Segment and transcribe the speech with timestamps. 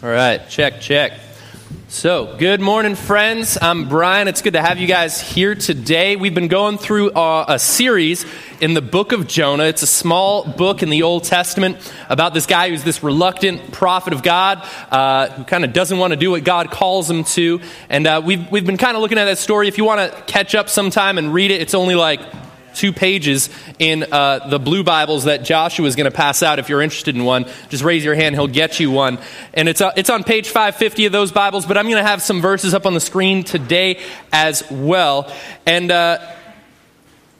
[0.00, 1.18] All right, check, check.
[1.88, 3.58] So, good morning, friends.
[3.60, 4.28] I'm Brian.
[4.28, 6.14] It's good to have you guys here today.
[6.14, 8.24] We've been going through a, a, series
[8.60, 9.64] in the book of Jonah.
[9.64, 14.12] It's a small book in the Old Testament about this guy who's this reluctant prophet
[14.12, 17.60] of God uh, who kind of doesn't want to do what God calls him to.
[17.88, 19.66] And uh, we've, we've been kind of looking at that story.
[19.66, 22.20] If you want to catch up sometime and read it, it's only like
[22.74, 26.58] two pages in uh, the blue Bibles that Joshua is going to pass out.
[26.58, 28.34] If you're interested in one, just raise your hand.
[28.34, 29.18] He'll get you one.
[29.54, 32.22] And it's, uh, it's on page 550 of those Bibles, but I'm going to have
[32.22, 34.00] some verses up on the screen today
[34.32, 35.32] as well.
[35.66, 36.18] And, uh,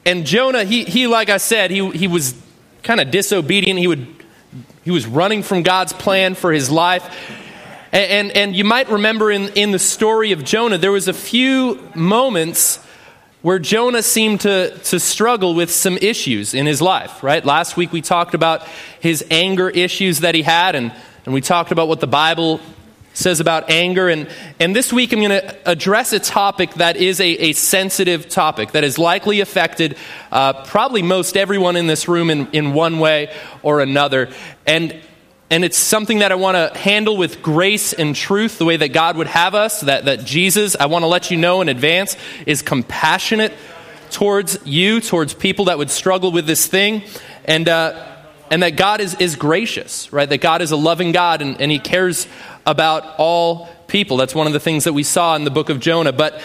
[0.05, 2.35] and Jonah, he, he, like I said, he, he was
[2.83, 3.79] kind of disobedient.
[3.79, 4.07] He, would,
[4.85, 7.05] he was running from God's plan for his life.
[7.93, 11.13] And, and, and you might remember in, in the story of Jonah, there was a
[11.13, 12.81] few moments
[13.43, 17.45] where Jonah seemed to, to struggle with some issues in his life, right?
[17.45, 18.63] Last week we talked about
[19.01, 20.93] his anger issues that he had, and,
[21.25, 22.61] and we talked about what the Bible
[23.15, 24.09] says about anger.
[24.09, 24.29] And,
[24.61, 28.73] and this week I'm going to address a topic that is a, a sensitive topic
[28.73, 29.97] that has likely affected
[30.31, 34.31] uh, probably most everyone in this room in, in one way or another.
[34.67, 35.01] And
[35.51, 38.89] and it's something that I want to handle with grace and truth, the way that
[38.89, 42.17] God would have us, that, that Jesus, I want to let you know in advance,
[42.45, 43.55] is compassionate
[44.11, 47.03] towards you, towards people that would struggle with this thing,
[47.47, 48.07] and, uh,
[48.51, 50.29] and that God is, is gracious, right?
[50.29, 52.27] That God is a loving God and, and He cares
[52.67, 54.19] about all people.
[54.19, 56.13] That's one of the things that we saw in the book of Jonah.
[56.13, 56.43] But,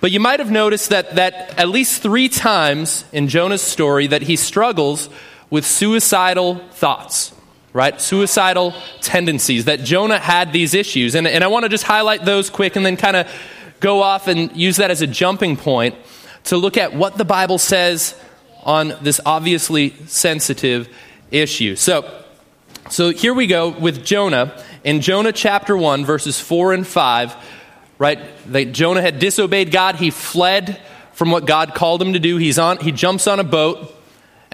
[0.00, 4.22] but you might have noticed that, that at least three times in Jonah's story that
[4.22, 5.08] he struggles
[5.50, 7.32] with suicidal thoughts
[7.74, 8.00] right?
[8.00, 8.72] Suicidal
[9.02, 11.14] tendencies, that Jonah had these issues.
[11.14, 13.30] And, and I want to just highlight those quick and then kind of
[13.80, 15.94] go off and use that as a jumping point
[16.44, 18.18] to look at what the Bible says
[18.62, 20.88] on this obviously sensitive
[21.30, 21.74] issue.
[21.74, 22.22] So,
[22.90, 24.62] so here we go with Jonah.
[24.84, 27.36] In Jonah chapter 1, verses 4 and 5,
[27.98, 28.20] right?
[28.52, 29.96] That Jonah had disobeyed God.
[29.96, 30.80] He fled
[31.12, 32.36] from what God called him to do.
[32.36, 33.93] He's on, he jumps on a boat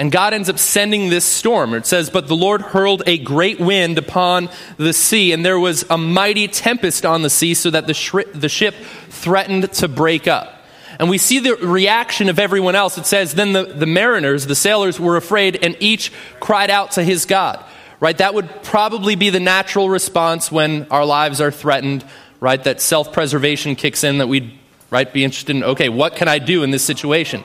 [0.00, 1.74] and God ends up sending this storm.
[1.74, 5.84] It says, But the Lord hurled a great wind upon the sea, and there was
[5.90, 8.74] a mighty tempest on the sea, so that the, sh- the ship
[9.10, 10.64] threatened to break up.
[10.98, 12.96] And we see the reaction of everyone else.
[12.96, 17.04] It says, Then the, the mariners, the sailors, were afraid, and each cried out to
[17.04, 17.62] his God.
[18.00, 18.16] Right?
[18.16, 22.06] That would probably be the natural response when our lives are threatened,
[22.40, 22.64] right?
[22.64, 24.58] That self preservation kicks in, that we'd
[24.90, 27.44] right, be interested in, okay, what can I do in this situation?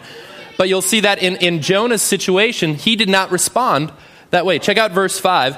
[0.57, 3.91] But you'll see that in, in Jonah's situation, he did not respond
[4.31, 4.59] that way.
[4.59, 5.57] Check out verse 5.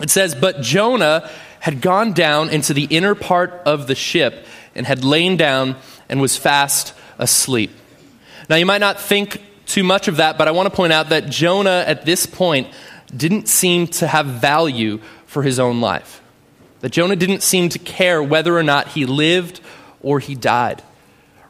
[0.00, 4.86] It says, But Jonah had gone down into the inner part of the ship and
[4.86, 5.76] had lain down
[6.08, 7.70] and was fast asleep.
[8.50, 11.08] Now, you might not think too much of that, but I want to point out
[11.08, 12.68] that Jonah at this point
[13.16, 16.20] didn't seem to have value for his own life.
[16.80, 19.60] That Jonah didn't seem to care whether or not he lived
[20.02, 20.82] or he died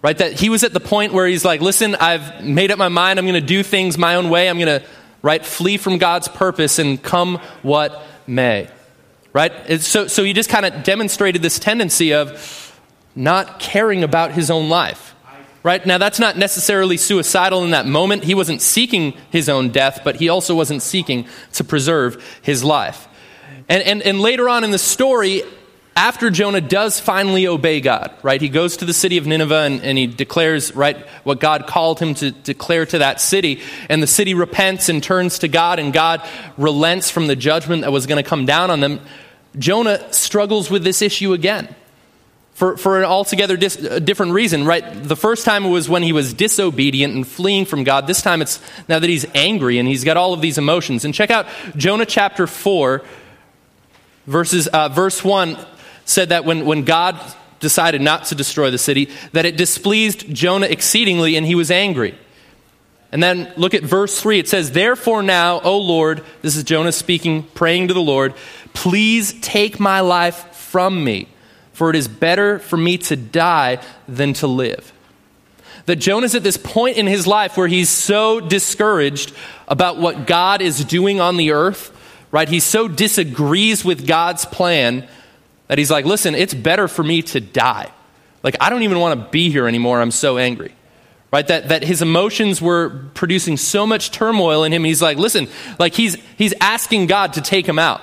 [0.05, 0.19] right?
[0.19, 3.19] That he was at the point where he's like, listen, I've made up my mind.
[3.19, 4.51] I'm going to do things my own way.
[4.51, 4.87] I'm going to,
[5.23, 8.69] right, flee from God's purpose and come what may,
[9.33, 9.81] right?
[9.81, 12.79] So, so he just kind of demonstrated this tendency of
[13.17, 15.15] not caring about his own life,
[15.63, 15.85] right?
[15.87, 18.25] Now, that's not necessarily suicidal in that moment.
[18.25, 23.09] He wasn't seeking his own death, but he also wasn't seeking to preserve his life.
[23.71, 25.45] And, and, and later on in the story,
[25.97, 28.41] after Jonah does finally obey God, right?
[28.41, 32.01] He goes to the city of Nineveh and, and, he declares, right, what God called
[32.01, 33.63] him to declare to that city.
[33.89, 37.93] And the city repents and turns to God, and God relents from the judgment that
[37.93, 39.01] was going to come down on them.
[39.57, 41.73] Jonah struggles with this issue again
[42.55, 44.85] for, for an altogether dis, different reason, right?
[45.03, 48.09] The first time it was when he was disobedient and fleeing from God.
[48.09, 51.05] This time it's now that he's angry and he's got all of these emotions.
[51.05, 53.03] And check out Jonah chapter 4,
[54.27, 55.57] verses, uh, verse 1
[56.05, 57.19] said that when, when God
[57.61, 62.17] decided not to destroy the city, that it displeased Jonah exceedingly and he was angry.
[63.11, 64.41] And then look at verse 3.
[64.41, 68.35] It says, Therefore now, O Lord, this is Jonah speaking, praying to the Lord,
[68.73, 71.29] please take my life from me,
[71.73, 74.93] for it is better for me to die than to live.
[75.87, 79.33] That Jonah's at this point in his life where he's so discouraged
[79.69, 81.97] about what God is doing on the earth,
[82.33, 82.49] right?
[82.49, 85.07] He so disagrees with God's plan
[85.69, 87.91] that he's like, listen, it's better for me to die.
[88.43, 90.01] Like, I don't even want to be here anymore.
[90.01, 90.75] I'm so angry.
[91.33, 91.47] Right?
[91.49, 94.85] That, that his emotions were producing so much turmoil in him.
[94.85, 95.49] He's like, listen,
[95.81, 98.03] like he's, he's asking God to take him out.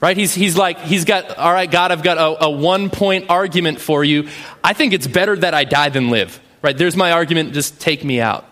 [0.00, 0.16] Right?
[0.16, 3.80] He's, he's like, he's got, all right, God, I've got a, a one point argument
[3.80, 4.28] for you.
[4.64, 6.40] I think it's better that I die than live.
[6.62, 6.76] Right?
[6.76, 7.52] There's my argument.
[7.52, 8.44] Just take me out.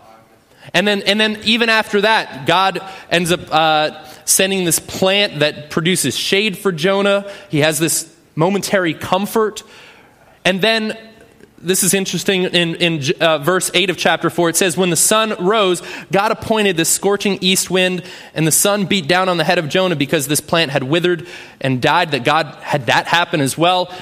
[0.72, 2.80] And then, and then even after that, God
[3.10, 7.30] ends up uh, sending this plant that produces shade for Jonah.
[7.48, 9.62] He has this momentary comfort.
[10.44, 10.96] And then
[11.58, 14.96] this is interesting in, in uh, verse 8 of chapter 4 it says when the
[14.96, 18.02] sun rose god appointed this scorching east wind
[18.34, 21.28] and the sun beat down on the head of jonah because this plant had withered
[21.60, 23.92] and died that god had that happen as well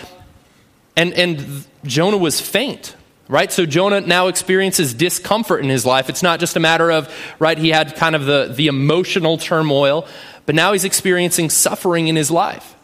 [0.96, 2.94] and, and jonah was faint
[3.28, 7.12] right so jonah now experiences discomfort in his life it's not just a matter of
[7.38, 10.06] right he had kind of the, the emotional turmoil
[10.46, 12.74] but now he's experiencing suffering in his life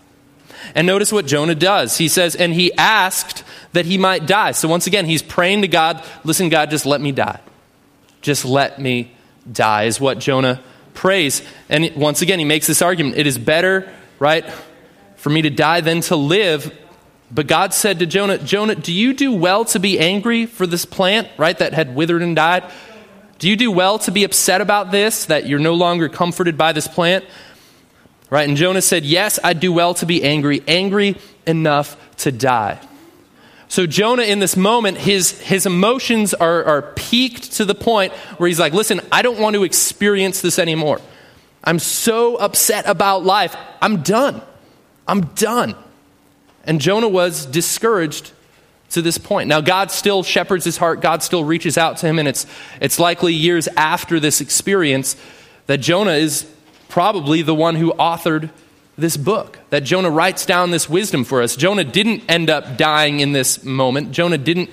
[0.75, 3.45] and notice what jonah does he says and he asked
[3.75, 4.53] that he might die.
[4.53, 7.41] So once again, he's praying to God, listen, God, just let me die.
[8.23, 9.13] Just let me
[9.51, 10.63] die, is what Jonah
[10.95, 11.43] prays.
[11.69, 14.49] And once again, he makes this argument it is better, right,
[15.17, 16.73] for me to die than to live.
[17.31, 20.85] But God said to Jonah, Jonah, do you do well to be angry for this
[20.85, 22.65] plant, right, that had withered and died?
[23.39, 26.73] Do you do well to be upset about this, that you're no longer comforted by
[26.73, 27.25] this plant?
[28.31, 28.49] Right?
[28.49, 31.17] And Jonah said, Yes, I do well to be angry, angry
[31.47, 32.81] enough to die.
[33.69, 38.47] So, Jonah, in this moment, his, his emotions are, are peaked to the point where
[38.47, 41.01] he's like, Listen, I don't want to experience this anymore.
[41.63, 43.57] I'm so upset about life.
[43.81, 44.43] I'm done.
[45.09, 45.75] I'm done.
[46.67, 48.33] And Jonah was discouraged
[48.91, 49.49] to this point.
[49.49, 52.47] Now, God still shepherds his heart, God still reaches out to him, and it's,
[52.81, 55.17] it's likely years after this experience
[55.67, 56.49] that Jonah is
[56.89, 58.51] probably the one who authored
[58.97, 61.57] this book, that Jonah writes down this wisdom for us.
[61.57, 64.13] Jonah didn't end up dying in this moment.
[64.13, 64.71] Jonah didn't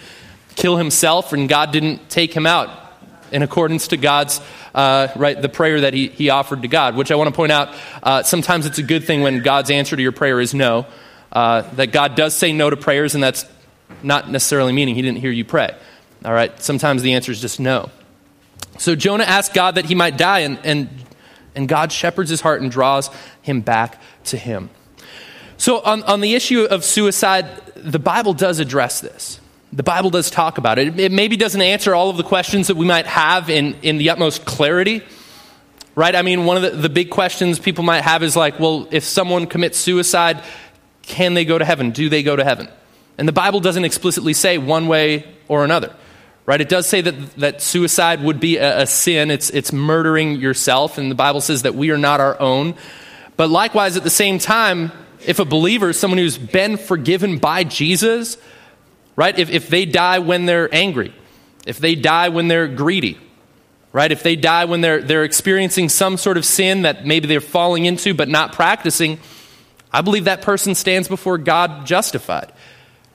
[0.56, 2.70] kill himself, and God didn't take him out
[3.32, 4.42] in accordance to God's,
[4.76, 7.52] uh, right, the prayer that he, he offered to God, which I want to point
[7.52, 7.74] out,
[8.04, 10.86] uh, sometimes it's a good thing when God's answer to your prayer is no.
[11.32, 13.46] Uh, that God does say no to prayers, and that's
[14.04, 15.76] not necessarily meaning he didn't hear you pray.
[16.26, 17.90] All right, sometimes the answer is just no.
[18.78, 20.90] So Jonah asked God that he might die, and, and
[21.56, 23.10] and God shepherds his heart and draws
[23.42, 24.70] him back to him.
[25.58, 27.46] So, on, on the issue of suicide,
[27.76, 29.40] the Bible does address this.
[29.74, 31.00] The Bible does talk about it.
[31.00, 34.10] It maybe doesn't answer all of the questions that we might have in, in the
[34.10, 35.02] utmost clarity,
[35.96, 36.16] right?
[36.16, 39.04] I mean, one of the, the big questions people might have is like, well, if
[39.04, 40.44] someone commits suicide,
[41.12, 41.92] can they go to heaven?
[41.92, 42.70] Do they go to heaven?
[43.18, 45.94] And the Bible doesn't explicitly say one way or another.
[46.46, 46.60] Right?
[46.60, 49.30] It does say that, that suicide would be a, a sin.
[49.30, 52.76] It's, it's murdering yourself, and the Bible says that we are not our own.
[53.38, 54.92] But likewise, at the same time,
[55.26, 58.38] if a believer, someone who's been forgiven by Jesus,
[59.16, 61.14] right, if, if they die when they're angry,
[61.68, 63.20] if they die when they're greedy,
[63.94, 67.40] right, if they die when they're, they're experiencing some sort of sin that maybe they're
[67.40, 69.20] falling into but not practicing,
[69.94, 72.52] I believe that person stands before God justified.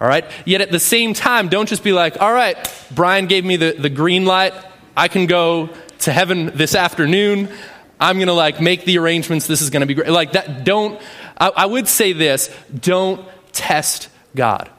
[0.00, 0.24] All right?
[0.44, 2.56] Yet at the same time, don't just be like, all right,
[2.94, 4.52] Brian gave me the, the green light.
[4.96, 5.70] I can go
[6.00, 7.48] to heaven this afternoon.
[7.98, 9.46] I'm going to like make the arrangements.
[9.46, 10.08] This is going to be great.
[10.10, 11.00] Like that, don't,
[11.38, 14.70] I, I, would say this don't test God.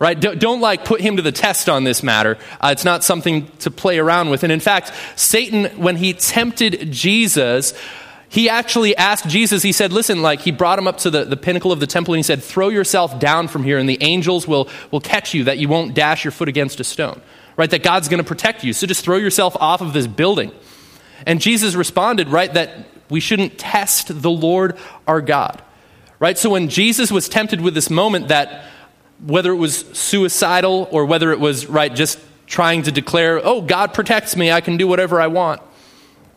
[0.00, 0.18] Right?
[0.18, 2.38] Don't, don't, like put him to the test on this matter.
[2.60, 4.44] Uh, it's not something to play around with.
[4.44, 7.74] And in fact, Satan, when he tempted Jesus,
[8.30, 11.36] he actually asked Jesus, he said, listen, like he brought him up to the, the
[11.36, 14.46] pinnacle of the temple and he said, throw yourself down from here and the angels
[14.46, 17.20] will, will catch you that you won't dash your foot against a stone.
[17.56, 17.70] Right?
[17.70, 18.72] That God's going to protect you.
[18.72, 20.52] So just throw yourself off of this building.
[21.26, 24.76] And Jesus responded, right, that we shouldn't test the Lord
[25.06, 25.62] our God.
[26.20, 26.36] Right?
[26.36, 28.64] So when Jesus was tempted with this moment that
[29.24, 33.94] whether it was suicidal or whether it was, right, just trying to declare, oh, God
[33.94, 35.62] protects me, I can do whatever I want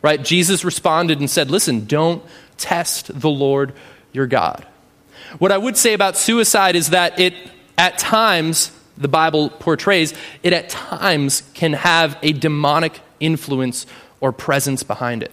[0.02, 0.24] Right?
[0.24, 2.24] Jesus responded and said, Listen, don't
[2.58, 3.74] test the Lord
[4.14, 4.66] your God.
[5.38, 7.34] What I would say about suicide is that it,
[7.78, 13.86] at times, the Bible portrays, it at times can have a demonic influence
[14.20, 15.32] or presence behind it.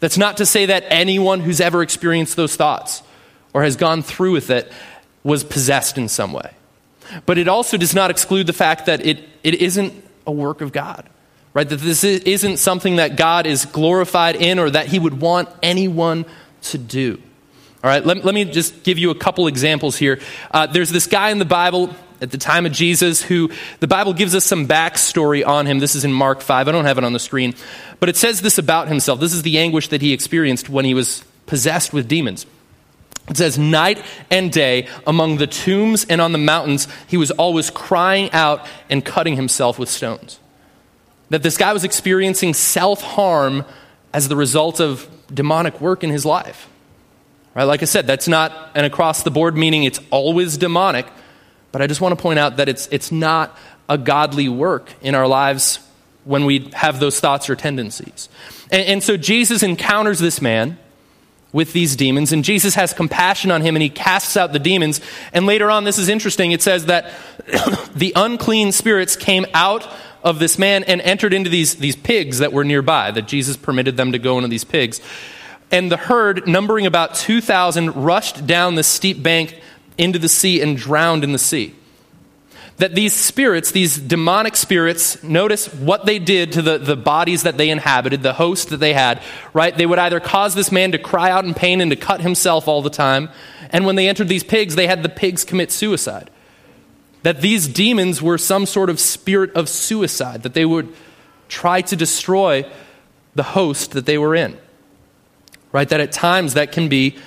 [0.00, 3.02] That's not to say that anyone who's ever experienced those thoughts
[3.52, 4.70] or has gone through with it
[5.24, 6.52] was possessed in some way.
[7.24, 9.94] But it also does not exclude the fact that it, it isn't
[10.26, 11.08] a work of God
[11.56, 11.70] right?
[11.70, 16.26] That this isn't something that God is glorified in or that He would want anyone
[16.64, 17.18] to do.
[17.82, 20.20] All right, let, let me just give you a couple examples here.
[20.50, 24.12] Uh, there's this guy in the Bible at the time of Jesus who the Bible
[24.12, 25.78] gives us some backstory on him.
[25.78, 26.68] This is in Mark 5.
[26.68, 27.54] I don't have it on the screen.
[28.00, 29.18] But it says this about himself.
[29.18, 32.44] This is the anguish that he experienced when he was possessed with demons.
[33.30, 37.70] It says, Night and day among the tombs and on the mountains, he was always
[37.70, 40.38] crying out and cutting himself with stones
[41.30, 43.64] that this guy was experiencing self harm
[44.12, 46.68] as the result of demonic work in his life.
[47.54, 47.64] Right?
[47.64, 51.06] Like I said, that's not an across the board meaning it's always demonic,
[51.72, 53.56] but I just want to point out that it's, it's not
[53.88, 55.78] a godly work in our lives
[56.24, 58.28] when we have those thoughts or tendencies.
[58.70, 60.78] And, and so Jesus encounters this man,
[61.52, 65.00] with these demons, and Jesus has compassion on him and he casts out the demons.
[65.32, 67.10] And later on, this is interesting, it says that
[67.94, 69.88] the unclean spirits came out
[70.26, 73.96] of this man and entered into these, these pigs that were nearby, that Jesus permitted
[73.96, 75.00] them to go into these pigs.
[75.70, 79.58] And the herd, numbering about 2,000, rushed down the steep bank
[79.96, 81.74] into the sea and drowned in the sea
[82.78, 87.56] that these spirits, these demonic spirits, notice what they did to the, the bodies that
[87.56, 89.22] they inhabited, the host that they had,
[89.54, 89.74] right?
[89.76, 92.68] They would either cause this man to cry out in pain and to cut himself
[92.68, 93.30] all the time.
[93.70, 96.30] And when they entered these pigs, they had the pigs commit suicide.
[97.26, 100.94] That these demons were some sort of spirit of suicide, that they would
[101.48, 102.64] try to destroy
[103.34, 104.56] the host that they were in.
[105.72, 105.88] Right?
[105.88, 107.18] That at times that can be,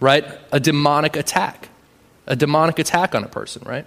[0.00, 1.68] right, a demonic attack.
[2.26, 3.86] A demonic attack on a person, right?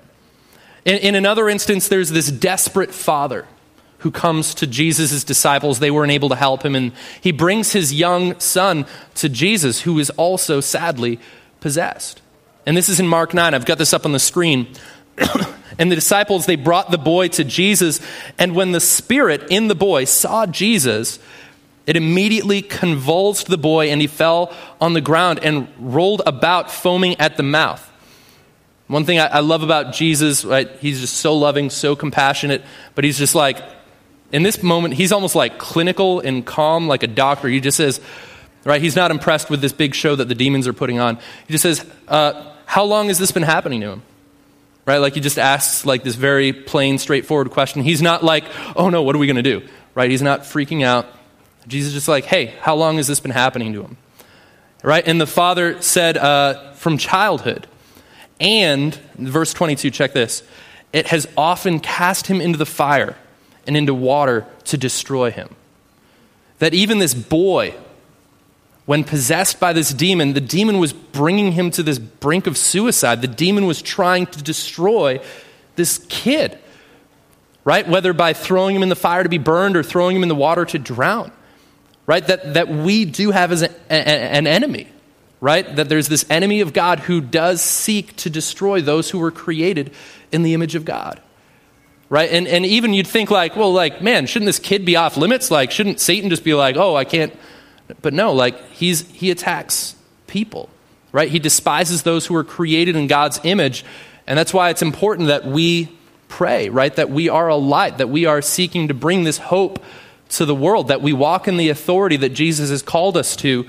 [0.85, 3.45] In, in another instance, there's this desperate father
[3.97, 5.79] who comes to Jesus' disciples.
[5.79, 9.99] They weren't able to help him, and he brings his young son to Jesus, who
[9.99, 11.19] is also sadly
[11.59, 12.21] possessed.
[12.65, 13.53] And this is in Mark 9.
[13.53, 14.67] I've got this up on the screen.
[15.79, 17.99] and the disciples, they brought the boy to Jesus,
[18.37, 21.19] and when the spirit in the boy saw Jesus,
[21.85, 27.19] it immediately convulsed the boy, and he fell on the ground and rolled about, foaming
[27.19, 27.83] at the mouth.
[28.87, 32.63] One thing I, I love about Jesus, right, he's just so loving, so compassionate,
[32.95, 33.57] but he's just like,
[34.31, 37.47] in this moment, he's almost like clinical and calm, like a doctor.
[37.47, 38.01] He just says,
[38.65, 41.17] right, he's not impressed with this big show that the demons are putting on.
[41.47, 44.01] He just says, uh, How long has this been happening to him?
[44.87, 44.97] Right?
[44.97, 47.83] Like he just asks like this very plain, straightforward question.
[47.83, 49.67] He's not like, Oh no, what are we going to do?
[49.93, 50.09] Right?
[50.09, 51.05] He's not freaking out.
[51.67, 53.97] Jesus is just like, Hey, how long has this been happening to him?
[54.81, 55.05] Right?
[55.05, 57.67] And the father said, uh, From childhood.
[58.39, 60.41] And, verse 22, check this
[60.93, 63.17] it has often cast him into the fire
[63.65, 65.53] and into water to destroy him.
[66.59, 67.75] That even this boy,
[68.87, 73.21] when possessed by this demon, the demon was bringing him to this brink of suicide.
[73.21, 75.19] The demon was trying to destroy
[75.75, 76.57] this kid,
[77.63, 77.87] right?
[77.87, 80.35] Whether by throwing him in the fire to be burned or throwing him in the
[80.35, 81.31] water to drown,
[82.05, 82.25] right?
[82.25, 84.87] That, that we do have as a, a, an enemy
[85.39, 85.75] right?
[85.75, 89.91] That there's this enemy of God who does seek to destroy those who were created
[90.31, 91.21] in the image of God.
[92.09, 92.31] Right?
[92.31, 95.51] And, and even you'd think, like, well, like, man, shouldn't this kid be off limits?
[95.51, 97.37] Like, shouldn't Satan just be like, oh, I can't.
[98.01, 99.95] But no, like, he's, he attacks
[100.27, 100.69] people,
[101.11, 101.29] right?
[101.29, 103.85] He despises those who are created in God's image.
[104.25, 105.89] And that's why it's important that we
[106.27, 106.93] pray, right?
[106.95, 109.83] That we are a light, that we are seeking to bring this hope
[110.29, 113.65] to the world, that we walk in the authority that Jesus has called us to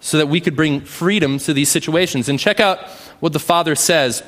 [0.00, 2.28] so that we could bring freedom to these situations.
[2.28, 2.80] And check out
[3.20, 4.22] what the Father says.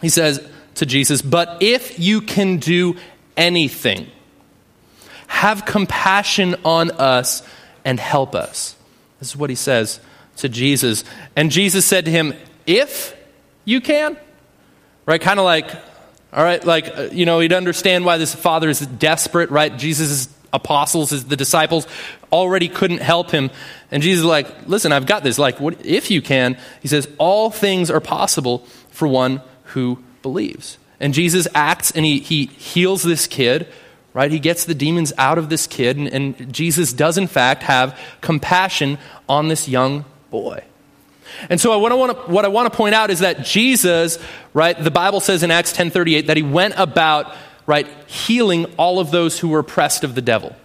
[0.00, 2.96] He says to Jesus, But if you can do
[3.36, 4.08] anything,
[5.28, 7.42] have compassion on us
[7.88, 8.76] and help us.
[9.18, 9.98] This is what he says
[10.36, 11.04] to Jesus.
[11.34, 12.34] And Jesus said to him,
[12.66, 13.16] If
[13.64, 14.18] you can,
[15.06, 15.18] right?
[15.18, 15.70] Kind of like,
[16.30, 19.74] all right, like, uh, you know, he'd understand why this father is desperate, right?
[19.74, 21.86] Jesus apostles, the disciples,
[22.30, 23.50] already couldn't help him.
[23.90, 25.38] And Jesus is like, listen, I've got this.
[25.38, 28.58] Like, what, if you can, he says, all things are possible
[28.90, 30.76] for one who believes.
[31.00, 33.66] And Jesus acts and he, he heals this kid,
[34.14, 34.30] right?
[34.30, 35.96] He gets the demons out of this kid.
[35.96, 38.98] And, and Jesus does, in fact, have compassion
[39.28, 40.64] on this young boy.
[41.50, 44.18] And so what I, want to, what I want to point out is that Jesus,
[44.54, 47.34] right, the Bible says in Acts 10:38 that he went about
[47.68, 50.56] right, healing all of those who were oppressed of the devil.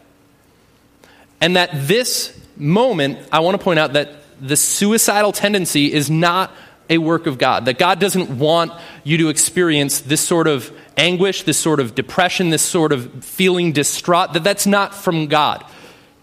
[1.41, 6.49] And that this moment, I want to point out that the suicidal tendency is not
[6.89, 7.65] a work of God.
[7.65, 8.71] That God doesn't want
[9.03, 13.71] you to experience this sort of anguish, this sort of depression, this sort of feeling
[13.71, 15.65] distraught, that that's not from God.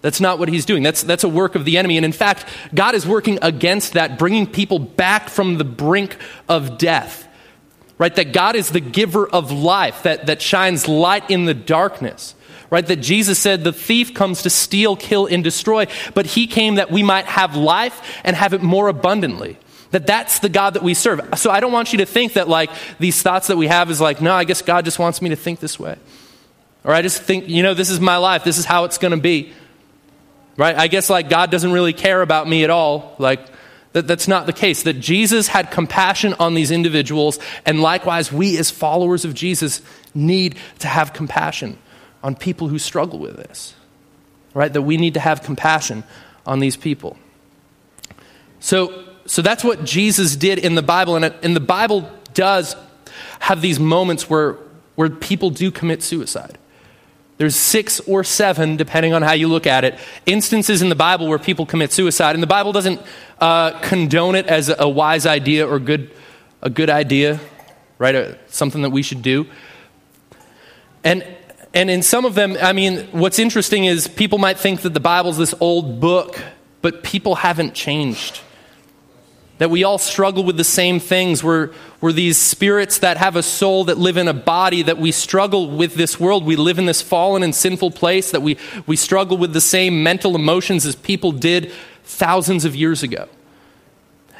[0.02, 0.83] That's not what he's doing.
[0.83, 1.97] That's, that's a work of the enemy.
[1.99, 6.17] And in fact, God is working against that, bringing people back from the brink
[6.49, 7.26] of death
[8.00, 8.14] right?
[8.14, 12.35] That God is the giver of life, that, that shines light in the darkness,
[12.71, 12.87] right?
[12.87, 16.90] That Jesus said the thief comes to steal, kill, and destroy, but he came that
[16.90, 19.59] we might have life and have it more abundantly.
[19.90, 21.20] That that's the God that we serve.
[21.37, 24.00] So I don't want you to think that like these thoughts that we have is
[24.00, 25.97] like, no, I guess God just wants me to think this way.
[26.85, 28.44] Or I just think, you know, this is my life.
[28.44, 29.52] This is how it's going to be.
[30.56, 30.76] Right?
[30.76, 33.16] I guess like God doesn't really care about me at all.
[33.18, 33.40] Like,
[33.92, 34.85] that that's not the case.
[34.85, 39.82] That Jesus had compassion on these individuals, and likewise, we as followers of Jesus
[40.14, 41.76] need to have compassion
[42.23, 43.75] on people who struggle with this.
[44.54, 44.73] Right?
[44.73, 46.04] That we need to have compassion
[46.47, 47.16] on these people.
[48.61, 52.75] So, so that's what Jesus did in the Bible, and, the Bible does
[53.38, 54.56] have these moments where,
[54.96, 56.58] where people do commit suicide.
[57.37, 61.28] There's six or seven, depending on how you look at it, instances in the Bible
[61.28, 63.00] where people commit suicide, and the Bible doesn't
[63.40, 66.10] uh, condone it as a wise idea or good,
[66.60, 67.38] a good idea,
[67.99, 68.16] right?
[68.16, 69.46] Uh, something that we should do.
[71.04, 71.25] And
[71.72, 74.99] and in some of them, I mean, what's interesting is people might think that the
[74.99, 76.42] Bible's this old book,
[76.82, 78.40] but people haven't changed
[79.61, 81.45] that we all struggle with the same things.
[81.45, 85.12] We're, we're these spirits that have a soul that live in a body, that we
[85.12, 86.47] struggle with this world.
[86.47, 90.02] We live in this fallen and sinful place, that we, we struggle with the same
[90.02, 91.73] mental emotions as people did
[92.05, 93.29] thousands of years ago.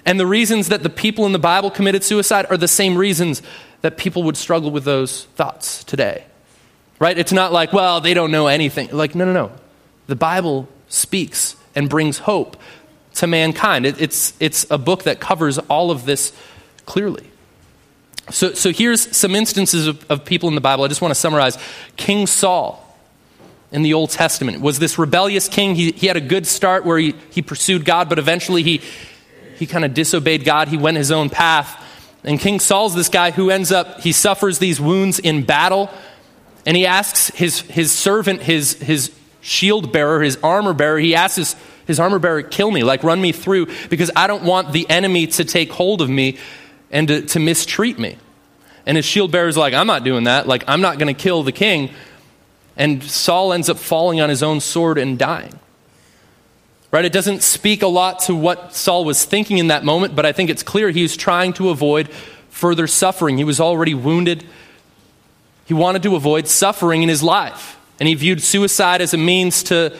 [0.07, 3.43] And the reasons that the people in the Bible committed suicide are the same reasons
[3.83, 6.25] that people would struggle with those thoughts today.
[6.99, 7.19] Right?
[7.19, 8.89] It's not like, well, they don't know anything.
[8.91, 9.53] Like, no, no, no.
[10.07, 12.57] The Bible speaks and brings hope
[13.14, 13.87] to mankind.
[13.87, 16.33] It, it's, it's a book that covers all of this
[16.87, 17.26] clearly.
[18.31, 20.85] So, so here's some instances of, of people in the Bible.
[20.85, 21.59] I just want to summarize.
[21.97, 22.87] King Saul
[23.73, 25.75] in the Old Testament was this rebellious king.
[25.75, 28.81] He, he had a good start where he, he pursued God, but eventually he,
[29.57, 30.69] he kind of disobeyed God.
[30.69, 31.87] He went his own path.
[32.23, 35.90] And King Saul's this guy who ends up, he suffers these wounds in battle.
[36.67, 41.37] And he asks his, his servant, his, his shield bearer, his armor bearer, he asks
[41.37, 41.57] his
[41.90, 45.26] his armor bearer, kill me, like run me through, because I don't want the enemy
[45.26, 46.38] to take hold of me
[46.90, 48.16] and to, to mistreat me.
[48.87, 50.49] And his shield bearer's like, I'm not doing that.
[50.49, 51.90] Like, I'm not going to kill the king.
[52.76, 55.59] And Saul ends up falling on his own sword and dying.
[56.90, 57.04] Right?
[57.04, 60.32] It doesn't speak a lot to what Saul was thinking in that moment, but I
[60.32, 62.09] think it's clear he was trying to avoid
[62.49, 63.37] further suffering.
[63.37, 64.44] He was already wounded.
[65.66, 67.78] He wanted to avoid suffering in his life.
[68.00, 69.97] And he viewed suicide as a means to,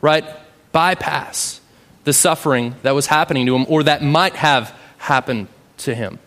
[0.00, 0.24] right,
[0.72, 1.60] bypass
[2.04, 5.48] the suffering that was happening to him or that might have happened
[5.78, 6.18] to him.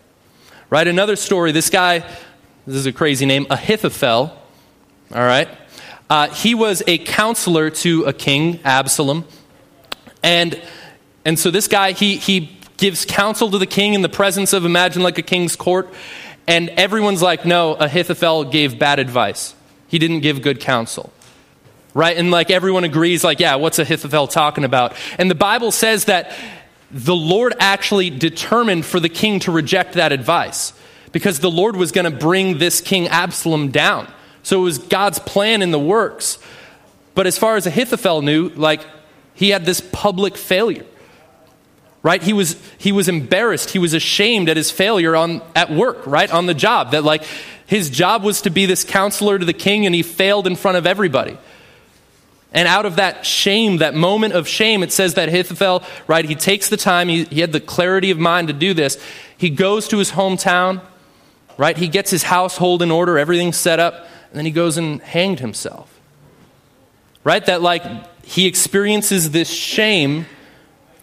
[0.69, 0.87] Right?
[0.87, 1.99] Another story this guy,
[2.65, 4.37] this is a crazy name, Ahithophel,
[5.13, 5.47] all right?
[6.09, 9.25] Uh, he was a counselor to a king, Absalom.
[10.21, 10.61] And,
[11.25, 14.65] and so this guy, he, he gives counsel to the king in the presence of,
[14.65, 15.89] imagine like a king's court.
[16.47, 19.55] And everyone's like, no, Ahithophel gave bad advice.
[19.87, 21.13] He didn't give good counsel
[21.93, 22.17] right?
[22.17, 24.93] And like everyone agrees, like, yeah, what's Ahithophel talking about?
[25.17, 26.31] And the Bible says that
[26.91, 30.73] the Lord actually determined for the king to reject that advice
[31.11, 34.11] because the Lord was going to bring this king Absalom down.
[34.43, 36.37] So it was God's plan in the works.
[37.15, 38.85] But as far as Ahithophel knew, like,
[39.33, 40.85] he had this public failure.
[42.01, 42.21] Right?
[42.21, 43.69] He was he was embarrassed.
[43.69, 46.29] He was ashamed at his failure on at work, right?
[46.29, 46.91] On the job.
[46.91, 47.23] That like
[47.65, 50.75] his job was to be this counselor to the king and he failed in front
[50.75, 51.37] of everybody.
[52.53, 56.35] And out of that shame, that moment of shame, it says that Ahithophel, right, he
[56.35, 59.03] takes the time, he, he had the clarity of mind to do this.
[59.35, 60.81] He goes to his hometown,
[61.57, 61.75] right?
[61.75, 65.39] He gets his household in order, everything's set up, and then he goes and hanged
[65.39, 65.89] himself.
[67.23, 67.43] Right?
[67.45, 67.83] That, like,
[68.23, 70.27] he experiences this shame,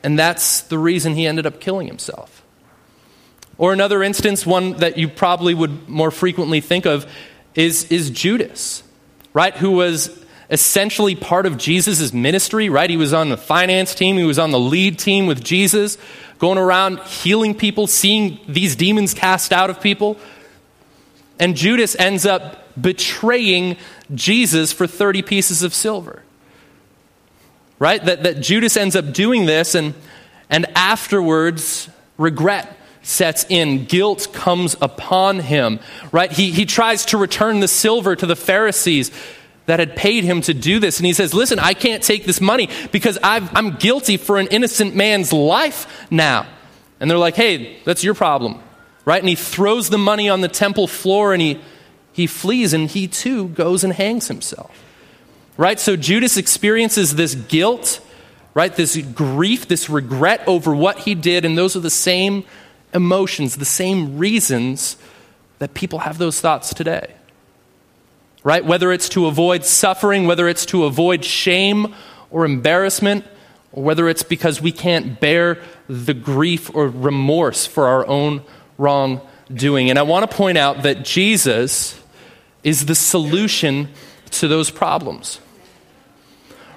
[0.04, 2.44] and that's the reason he ended up killing himself.
[3.58, 7.10] Or another instance, one that you probably would more frequently think of,
[7.54, 8.82] is, is Judas,
[9.32, 9.54] right?
[9.56, 10.19] Who was
[10.50, 12.90] essentially part of Jesus' ministry, right?
[12.90, 15.96] He was on the finance team, he was on the lead team with Jesus,
[16.38, 20.18] going around healing people, seeing these demons cast out of people.
[21.38, 23.76] And Judas ends up betraying
[24.14, 26.22] Jesus for 30 pieces of silver.
[27.78, 28.04] Right?
[28.04, 29.94] That, that Judas ends up doing this, and,
[30.50, 33.86] and afterwards, regret sets in.
[33.86, 35.80] Guilt comes upon him.
[36.12, 36.30] Right?
[36.30, 39.10] He, he tries to return the silver to the Pharisees
[39.70, 40.98] that had paid him to do this.
[40.98, 44.48] And he says, Listen, I can't take this money because i am guilty for an
[44.48, 46.44] innocent man's life now.
[46.98, 48.60] And they're like, Hey, that's your problem.
[49.04, 49.20] Right?
[49.20, 51.60] And he throws the money on the temple floor and he,
[52.12, 54.76] he flees and he too goes and hangs himself.
[55.56, 55.78] Right?
[55.78, 58.00] So Judas experiences this guilt,
[58.54, 58.74] right?
[58.74, 61.44] This grief, this regret over what he did.
[61.44, 62.42] And those are the same
[62.92, 64.96] emotions, the same reasons
[65.60, 67.14] that people have those thoughts today
[68.42, 68.64] right?
[68.64, 71.94] Whether it's to avoid suffering, whether it's to avoid shame
[72.30, 73.24] or embarrassment,
[73.72, 78.42] or whether it's because we can't bear the grief or remorse for our own
[78.78, 79.90] wrongdoing.
[79.90, 82.00] And I want to point out that Jesus
[82.64, 83.88] is the solution
[84.32, 85.40] to those problems.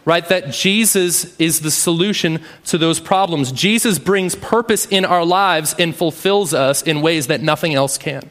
[0.06, 0.28] Right?
[0.28, 3.54] That Jesus is the solution to those problems.
[3.54, 8.30] Jesus brings purpose in our lives and fulfills us in ways that nothing else can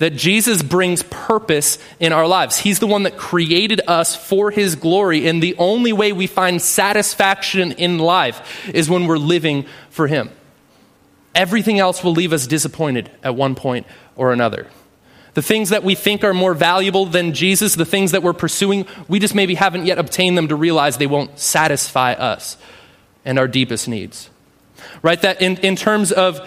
[0.00, 2.56] that Jesus brings purpose in our lives.
[2.56, 6.60] He's the one that created us for his glory, and the only way we find
[6.60, 10.30] satisfaction in life is when we're living for him.
[11.34, 13.86] Everything else will leave us disappointed at one point
[14.16, 14.68] or another.
[15.34, 18.86] The things that we think are more valuable than Jesus, the things that we're pursuing,
[19.06, 22.56] we just maybe haven't yet obtained them to realize they won't satisfy us
[23.26, 24.30] and our deepest needs.
[25.02, 25.20] Right?
[25.20, 26.40] That in, in terms of,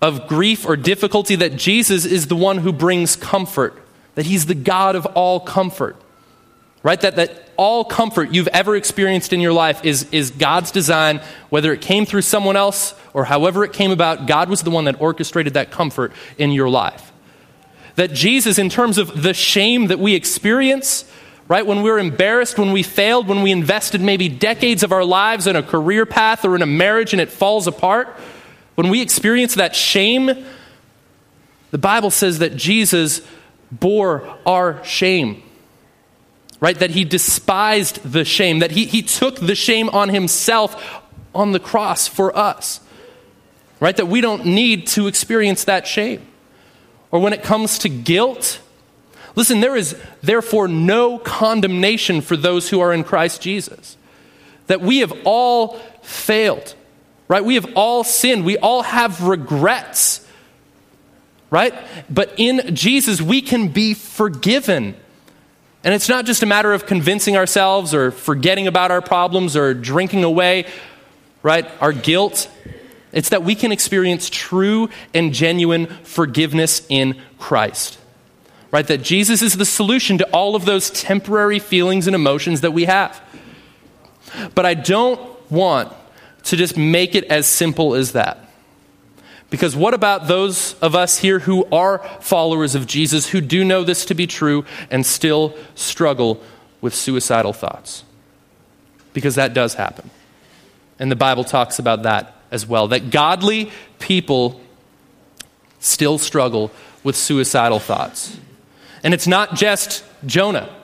[0.00, 3.74] of grief or difficulty, that Jesus is the one who brings comfort,
[4.14, 5.96] that he's the God of all comfort.
[6.82, 7.00] Right?
[7.00, 11.72] That, that all comfort you've ever experienced in your life is, is God's design, whether
[11.72, 15.00] it came through someone else or however it came about, God was the one that
[15.00, 17.12] orchestrated that comfort in your life
[17.96, 21.10] that Jesus, in terms of the shame that we experience,
[21.48, 25.46] right, when we're embarrassed, when we failed, when we invested maybe decades of our lives
[25.46, 28.14] in a career path or in a marriage and it falls apart,
[28.76, 30.46] when we experience that shame,
[31.72, 33.20] the Bible says that Jesus
[33.70, 35.42] bore our shame.
[36.60, 36.78] Right?
[36.78, 41.02] That he despised the shame, that he, he took the shame on himself
[41.34, 42.80] on the cross for us.
[43.80, 43.96] Right?
[43.96, 46.26] That we don't need to experience that shame
[47.10, 48.60] or when it comes to guilt,
[49.34, 53.96] listen, there is therefore no condemnation for those who are in Christ Jesus.
[54.66, 56.74] That we have all failed,
[57.28, 57.44] right?
[57.44, 58.44] We have all sinned.
[58.44, 60.26] We all have regrets,
[61.50, 61.74] right?
[62.08, 64.94] But in Jesus, we can be forgiven.
[65.84, 69.74] And it's not just a matter of convincing ourselves or forgetting about our problems or
[69.74, 70.66] drinking away,
[71.42, 72.50] right, our guilt.
[73.12, 77.98] It's that we can experience true and genuine forgiveness in Christ.
[78.72, 78.86] Right?
[78.86, 82.84] That Jesus is the solution to all of those temporary feelings and emotions that we
[82.84, 83.22] have.
[84.54, 85.92] But I don't want
[86.46, 88.38] to just make it as simple as that.
[89.50, 93.84] Because what about those of us here who are followers of Jesus who do know
[93.84, 96.40] this to be true and still struggle
[96.80, 98.04] with suicidal thoughts?
[99.12, 100.10] Because that does happen.
[100.98, 102.88] And the Bible talks about that as well.
[102.88, 104.60] That godly people
[105.78, 106.70] still struggle
[107.04, 108.36] with suicidal thoughts.
[109.04, 110.74] And it's not just Jonah,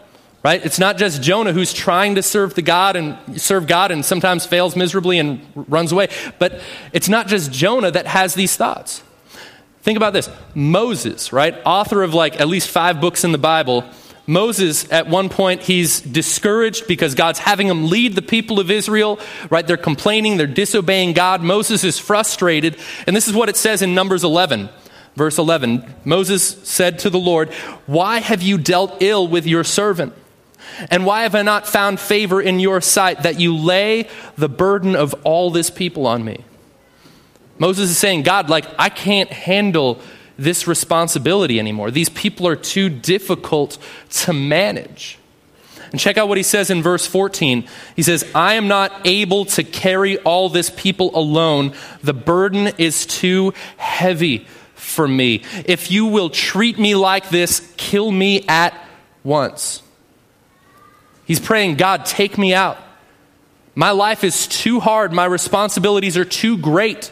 [0.43, 0.65] right?
[0.65, 4.47] It's not just Jonah who's trying to serve the God and serve God and sometimes
[4.47, 6.09] fails miserably and runs away.
[6.39, 6.61] But
[6.93, 9.03] it's not just Jonah that has these thoughts.
[9.83, 10.31] Think about this.
[10.55, 11.57] Moses, right?
[11.65, 13.85] Author of like at least 5 books in the Bible,
[14.27, 19.19] Moses, at one point, he's discouraged because God's having him lead the people of Israel,
[19.51, 19.67] right?
[19.67, 21.43] They're complaining, they're disobeying God.
[21.43, 22.77] Moses is frustrated.
[23.09, 24.69] And this is what it says in Numbers 11,
[25.17, 25.85] verse 11.
[26.05, 27.53] Moses said to the Lord,
[27.87, 30.15] Why have you dealt ill with your servant?
[30.91, 34.97] And why have I not found favor in your sight that you lay the burden
[34.97, 36.45] of all this people on me?
[37.59, 40.01] Moses is saying, God, like, I can't handle
[40.39, 41.91] this responsibility anymore.
[41.91, 43.79] These people are too difficult
[44.11, 45.19] to manage.
[45.93, 47.69] And check out what he says in verse 14.
[47.95, 51.75] He says, I am not able to carry all this people alone.
[52.03, 55.43] The burden is too heavy for me.
[55.67, 58.75] If you will treat me like this, kill me at
[59.23, 59.82] once.
[61.33, 62.77] He's praying, God, take me out.
[63.75, 65.15] My life is too hard.
[65.15, 67.11] My responsibilities are too great.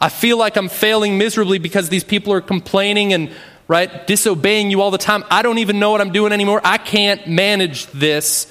[0.00, 3.30] I feel like I'm failing miserably because these people are complaining and
[3.68, 5.24] right disobeying you all the time.
[5.30, 6.62] I don't even know what I'm doing anymore.
[6.64, 8.50] I can't manage this.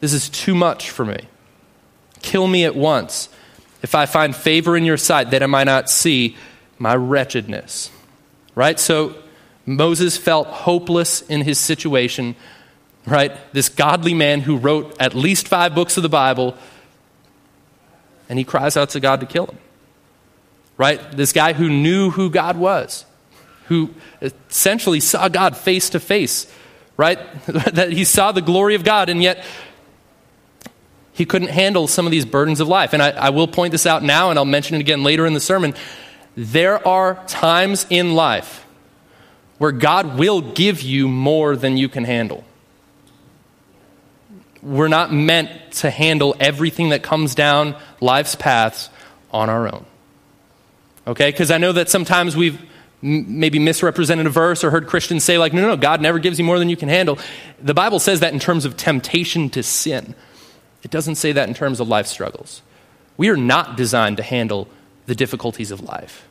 [0.00, 1.20] This is too much for me.
[2.20, 3.28] Kill me at once
[3.80, 6.36] if I find favor in your sight that I might not see
[6.80, 7.92] my wretchedness.
[8.56, 8.80] Right?
[8.80, 9.14] So
[9.66, 12.34] Moses felt hopeless in his situation.
[13.10, 13.36] Right?
[13.52, 16.56] This godly man who wrote at least five books of the Bible,
[18.28, 19.58] and he cries out to God to kill him
[20.80, 21.12] right?
[21.12, 23.04] This guy who knew who God was,
[23.66, 23.90] who
[24.22, 26.50] essentially saw God face to face,
[26.96, 27.18] right?
[27.46, 29.44] that he saw the glory of God, and yet
[31.12, 32.94] he couldn't handle some of these burdens of life.
[32.94, 35.34] And I, I will point this out now, and I'll mention it again later in
[35.34, 35.74] the sermon.
[36.34, 38.64] There are times in life
[39.58, 42.42] where God will give you more than you can handle.
[44.62, 48.90] We're not meant to handle everything that comes down life's paths
[49.30, 49.86] on our own.
[51.06, 51.30] Okay?
[51.30, 52.60] Because I know that sometimes we've
[53.02, 56.38] maybe misrepresented a verse or heard Christians say, like, no, no, no, God never gives
[56.38, 57.18] you more than you can handle.
[57.60, 60.14] The Bible says that in terms of temptation to sin.
[60.82, 62.62] It doesn't say that in terms of life struggles.
[63.16, 64.68] We are not designed to handle
[65.06, 66.26] the difficulties of life.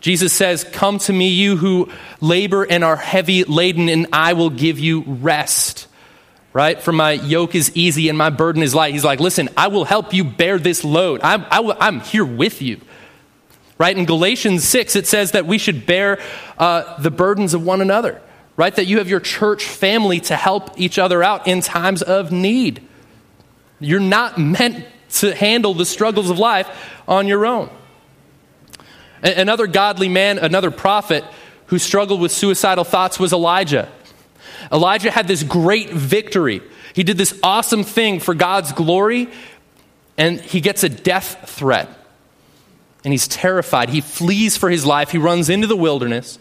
[0.00, 4.50] Jesus says, Come to me, you who labor and are heavy laden, and I will
[4.50, 5.88] give you rest.
[6.56, 6.80] Right?
[6.80, 8.94] For my yoke is easy and my burden is light.
[8.94, 11.20] He's like, Listen, I will help you bear this load.
[11.22, 12.80] I'm, I am here with you.
[13.76, 13.94] Right?
[13.94, 16.18] In Galatians 6, it says that we should bear
[16.56, 18.22] uh, the burdens of one another.
[18.56, 18.74] Right?
[18.74, 22.88] That you have your church family to help each other out in times of need.
[23.78, 26.70] You're not meant to handle the struggles of life
[27.06, 27.68] on your own.
[29.22, 31.22] Another godly man, another prophet,
[31.66, 33.92] who struggled with suicidal thoughts was Elijah.
[34.72, 36.62] Elijah had this great victory.
[36.94, 39.28] He did this awesome thing for God's glory,
[40.16, 41.88] and he gets a death threat.
[43.04, 43.90] And he's terrified.
[43.90, 45.10] He flees for his life.
[45.10, 46.38] He runs into the wilderness,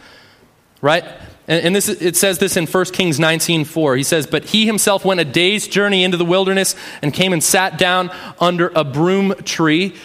[0.81, 1.03] right?
[1.47, 3.95] And, and this, it says this in 1 Kings 19 4.
[3.97, 7.43] He says, But he himself went a day's journey into the wilderness and came and
[7.43, 9.95] sat down under a broom tree,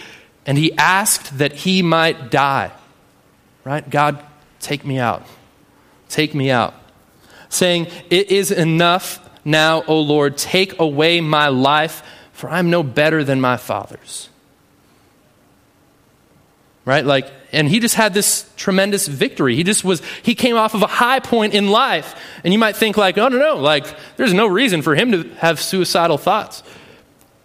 [0.45, 2.71] and he asked that he might die.
[3.63, 3.87] Right?
[3.89, 4.23] God,
[4.59, 5.25] take me out.
[6.09, 6.73] Take me out.
[7.51, 13.23] Saying, It is enough now, O Lord, take away my life, for I'm no better
[13.23, 14.29] than my fathers.
[16.85, 17.05] Right?
[17.05, 19.55] Like, and he just had this tremendous victory.
[19.55, 22.15] He just was, he came off of a high point in life.
[22.43, 23.85] And you might think, like, oh, no, no, like,
[24.15, 26.63] there's no reason for him to have suicidal thoughts.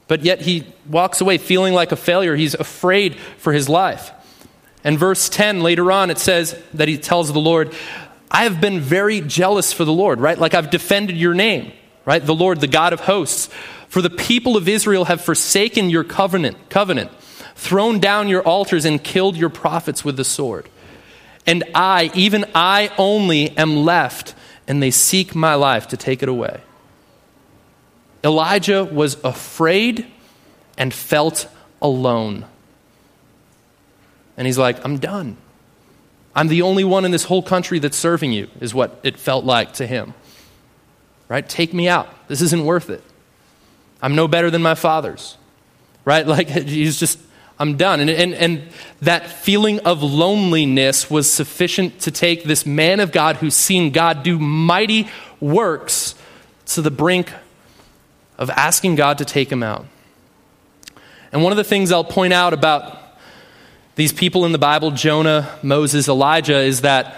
[0.07, 2.37] But yet he walks away feeling like a failure.
[2.37, 4.12] He's afraid for his life.
[4.85, 7.75] And verse 10, later on, it says that he tells the Lord,
[8.37, 10.38] I have been very jealous for the Lord, right?
[10.38, 11.72] Like I've defended your name,
[12.05, 12.22] right?
[12.22, 13.49] The Lord, the God of hosts.
[13.88, 17.11] For the people of Israel have forsaken your covenant, covenant
[17.55, 20.68] thrown down your altars and killed your prophets with the sword.
[21.46, 24.35] And I, even I only, am left,
[24.68, 26.61] and they seek my life to take it away.
[28.22, 30.07] Elijah was afraid
[30.77, 31.49] and felt
[31.81, 32.44] alone.
[34.37, 35.38] And he's like, I'm done.
[36.37, 39.46] I'm the only one in this whole country that's serving you, is what it felt
[39.46, 40.12] like to him.
[41.29, 41.49] Right?
[41.49, 42.09] Take me out.
[42.29, 43.03] This isn't worth it.
[44.03, 45.38] I'm no better than my fathers.
[46.05, 46.27] Right?
[46.37, 47.18] Like, he's just
[47.59, 48.01] I'm done.
[48.01, 48.68] And, and, and
[49.01, 54.22] that feeling of loneliness was sufficient to take this man of God who's seen God
[54.22, 55.09] do mighty
[55.40, 56.14] works
[56.66, 57.33] to the brink
[58.37, 59.87] of asking God to take him out.
[61.33, 63.06] And one of the things I'll point out about
[63.96, 67.16] these people in the Bible, Jonah, Moses, Elijah, is that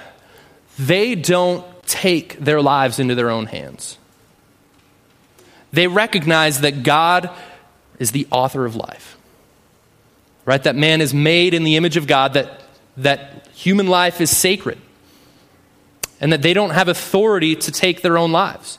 [0.78, 3.98] they don't take their lives into their own hands.
[5.72, 7.30] They recognize that God
[7.98, 9.18] is the author of life
[10.48, 10.62] right?
[10.62, 12.62] That man is made in the image of God, that,
[12.96, 14.78] that human life is sacred,
[16.22, 18.78] and that they don't have authority to take their own lives.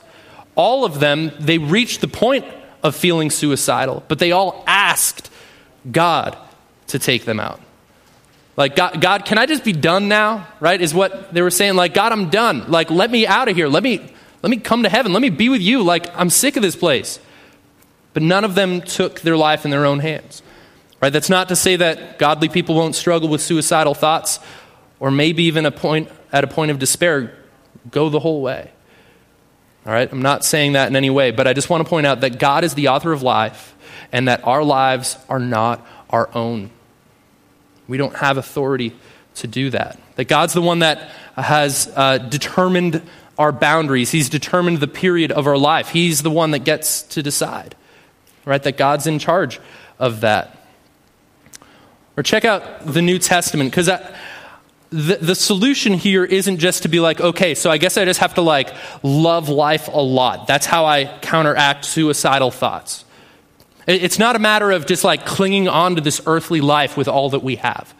[0.56, 2.44] All of them, they reached the point
[2.82, 5.30] of feeling suicidal, but they all asked
[5.92, 6.36] God
[6.88, 7.60] to take them out.
[8.60, 10.46] Like, God, God, can I just be done now?
[10.60, 10.78] Right?
[10.78, 11.76] Is what they were saying.
[11.76, 12.70] Like, God, I'm done.
[12.70, 13.68] Like, let me out of here.
[13.68, 15.14] Let me, let me come to heaven.
[15.14, 15.82] Let me be with you.
[15.82, 17.18] Like, I'm sick of this place.
[18.12, 20.42] But none of them took their life in their own hands.
[21.00, 21.10] Right?
[21.10, 24.40] That's not to say that godly people won't struggle with suicidal thoughts
[24.98, 27.34] or maybe even a point, at a point of despair,
[27.90, 28.70] go the whole way.
[29.86, 30.12] All right?
[30.12, 32.38] I'm not saying that in any way, but I just want to point out that
[32.38, 33.74] God is the author of life
[34.12, 36.68] and that our lives are not our own.
[37.90, 38.96] We don't have authority
[39.34, 39.98] to do that.
[40.16, 43.02] That God's the one that has uh, determined
[43.38, 45.88] our boundaries, He's determined the period of our life.
[45.88, 47.74] He's the one that gets to decide,
[48.44, 48.62] right?
[48.62, 49.60] That God's in charge
[49.98, 50.56] of that.
[52.16, 53.86] Or check out the New Testament, because
[54.90, 58.20] the, the solution here isn't just to be like, okay, so I guess I just
[58.20, 60.46] have to like love life a lot.
[60.46, 63.04] That's how I counteract suicidal thoughts.
[63.90, 67.30] It's not a matter of just like clinging on to this earthly life with all
[67.30, 67.92] that we have.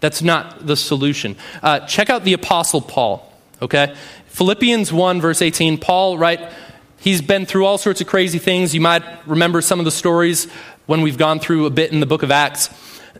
[0.00, 1.36] That's not the solution.
[1.62, 3.32] Uh, check out the Apostle Paul,
[3.62, 3.94] okay?
[4.26, 5.78] Philippians 1, verse 18.
[5.78, 6.52] Paul, right?
[6.98, 8.74] He's been through all sorts of crazy things.
[8.74, 10.50] You might remember some of the stories
[10.86, 12.68] when we've gone through a bit in the book of Acts.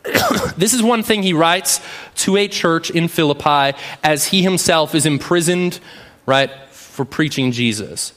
[0.56, 1.80] this is one thing he writes
[2.16, 5.80] to a church in Philippi as he himself is imprisoned,
[6.26, 8.12] right, for preaching Jesus.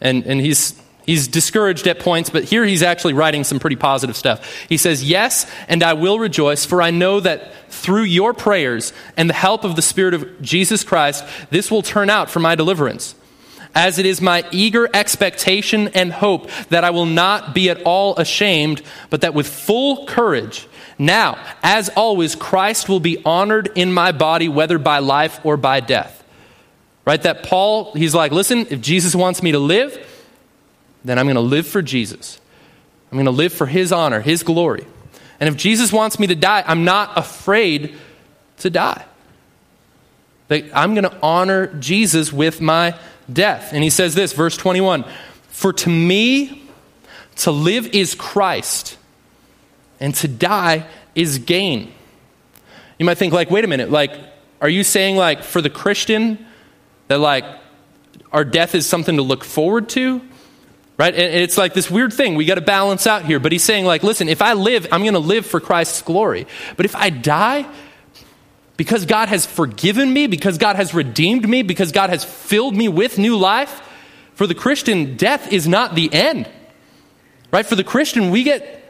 [0.00, 4.16] And, and he's, he's discouraged at points, but here he's actually writing some pretty positive
[4.16, 4.66] stuff.
[4.68, 9.28] He says, Yes, and I will rejoice, for I know that through your prayers and
[9.28, 13.14] the help of the Spirit of Jesus Christ, this will turn out for my deliverance
[13.74, 18.16] as it is my eager expectation and hope that I will not be at all
[18.16, 20.66] ashamed, but that with full courage
[20.98, 25.80] now, as always, Christ will be honored in my body, whether by life or by
[25.80, 26.22] death.
[27.06, 27.22] Right?
[27.22, 29.96] That Paul, he's like, listen, if Jesus wants me to live,
[31.04, 32.40] then I'm going to live for Jesus.
[33.10, 34.86] I'm going to live for his honor, his glory.
[35.40, 37.94] And if Jesus wants me to die, I'm not afraid
[38.58, 39.04] to die.
[40.50, 42.98] I'm going to honor Jesus with my
[43.32, 43.72] death.
[43.72, 45.04] And he says this, verse 21
[45.48, 46.68] For to me,
[47.36, 48.98] to live is Christ
[49.98, 51.92] and to die is gain.
[52.98, 54.12] You might think, like, wait a minute, like,
[54.60, 56.44] are you saying, like, for the Christian,
[57.08, 57.44] that, like,
[58.32, 60.20] our death is something to look forward to?
[61.00, 61.14] Right?
[61.14, 63.40] And it's like this weird thing we got to balance out here.
[63.40, 66.46] But he's saying, like, listen, if I live, I'm going to live for Christ's glory.
[66.76, 67.66] But if I die,
[68.76, 72.88] because God has forgiven me, because God has redeemed me, because God has filled me
[72.88, 73.80] with new life.
[74.34, 76.46] For the Christian, death is not the end.
[77.50, 77.64] Right?
[77.64, 78.84] For the Christian, we get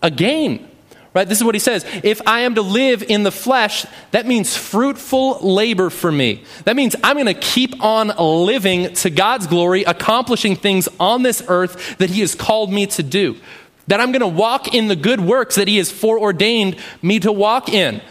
[0.00, 0.70] a gain.
[1.16, 1.26] Right?
[1.26, 1.86] This is what he says.
[2.02, 6.44] If I am to live in the flesh, that means fruitful labor for me.
[6.64, 11.42] That means I'm going to keep on living to God's glory, accomplishing things on this
[11.48, 13.36] earth that he has called me to do.
[13.86, 17.32] That I'm going to walk in the good works that he has foreordained me to
[17.32, 18.02] walk in.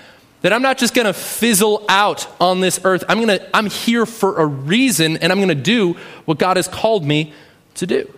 [0.41, 3.03] That I'm not just going to fizzle out on this earth.
[3.07, 5.93] I'm going to I'm here for a reason and I'm going to do
[6.25, 7.33] what God has called me
[7.75, 8.11] to do.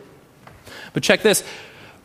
[0.94, 1.44] But check this,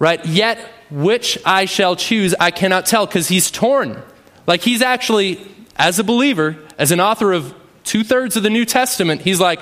[0.03, 0.27] right?
[0.27, 0.59] Yet
[0.91, 4.03] which I shall choose, I cannot tell because he's torn.
[4.49, 5.41] Like he's actually,
[5.77, 9.61] as a believer, as an author of two thirds of the New Testament, he's like,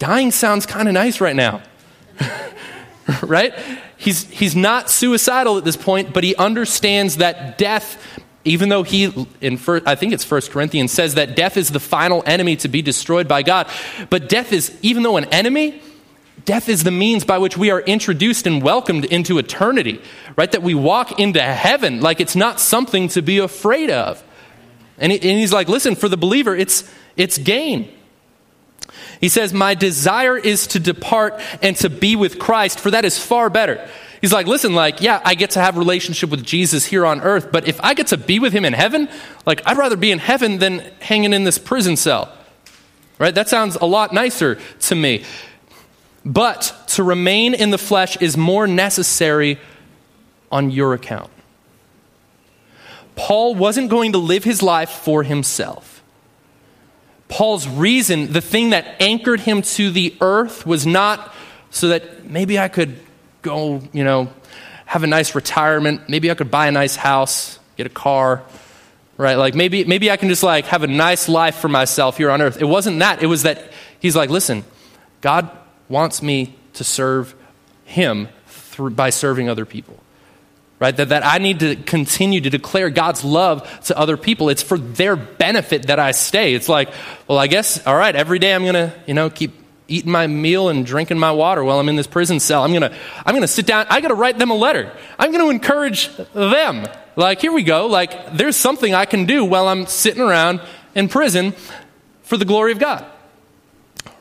[0.00, 1.62] dying sounds kind of nice right now.
[3.22, 3.54] right?
[3.96, 9.28] He's, he's not suicidal at this point, but he understands that death, even though he,
[9.40, 12.68] in first, I think it's First Corinthians, says that death is the final enemy to
[12.68, 13.68] be destroyed by God.
[14.10, 15.80] But death is, even though an enemy,
[16.44, 20.00] Death is the means by which we are introduced and welcomed into eternity,
[20.36, 20.50] right?
[20.52, 24.22] That we walk into heaven like it's not something to be afraid of.
[24.98, 27.90] And, he's like, listen, for the believer, it's, it's gain.
[29.20, 33.18] He says, My desire is to depart and to be with Christ, for that is
[33.18, 33.88] far better.
[34.20, 37.50] He's like, listen, like, yeah, I get to have relationship with Jesus here on earth,
[37.50, 39.08] but if I get to be with him in heaven,
[39.46, 42.30] like, I'd rather be in heaven than hanging in this prison cell.
[43.18, 43.34] Right?
[43.34, 45.24] That sounds a lot nicer to me.
[46.24, 49.58] But to remain in the flesh is more necessary
[50.52, 51.30] on your account.
[53.16, 56.02] Paul wasn't going to live his life for himself.
[57.28, 61.32] Paul's reason, the thing that anchored him to the earth, was not
[61.70, 62.98] so that maybe I could
[63.42, 64.32] go, you know,
[64.84, 66.08] have a nice retirement.
[66.08, 68.42] Maybe I could buy a nice house, get a car,
[69.16, 69.36] right?
[69.36, 72.42] Like maybe, maybe I can just like have a nice life for myself here on
[72.42, 72.60] earth.
[72.60, 73.22] It wasn't that.
[73.22, 74.64] It was that he's like, listen,
[75.20, 75.48] God
[75.90, 77.34] wants me to serve
[77.84, 79.98] Him through, by serving other people.
[80.78, 80.96] Right?
[80.96, 84.48] That, that I need to continue to declare God's love to other people.
[84.48, 86.54] It's for their benefit that I stay.
[86.54, 86.90] It's like,
[87.28, 89.52] well, I guess, all right, every day I'm going to, you know, keep
[89.88, 92.64] eating my meal and drinking my water while I'm in this prison cell.
[92.64, 93.86] I'm going to I'm going to sit down.
[93.90, 94.90] I got to write them a letter.
[95.18, 96.88] I'm going to encourage them.
[97.16, 97.86] Like, here we go.
[97.86, 100.62] Like, there's something I can do while I'm sitting around
[100.94, 101.52] in prison
[102.22, 103.04] for the glory of God.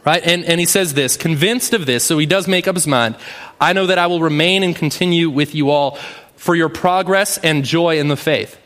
[0.06, 0.26] Right?
[0.26, 3.16] And, and he says this, convinced of this, so he does make up his mind.
[3.60, 6.00] I know that I will remain and continue with you all
[6.36, 8.58] for your progress and joy in the faith,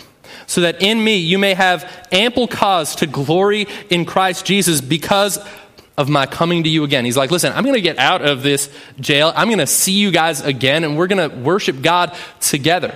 [0.46, 5.39] so that in me you may have ample cause to glory in Christ Jesus because
[5.98, 7.04] of my coming to you again.
[7.04, 8.69] He's like, listen, I'm going to get out of this
[9.00, 9.34] jail.
[9.36, 12.96] I'm going to see you guys again, and we're going to worship God together.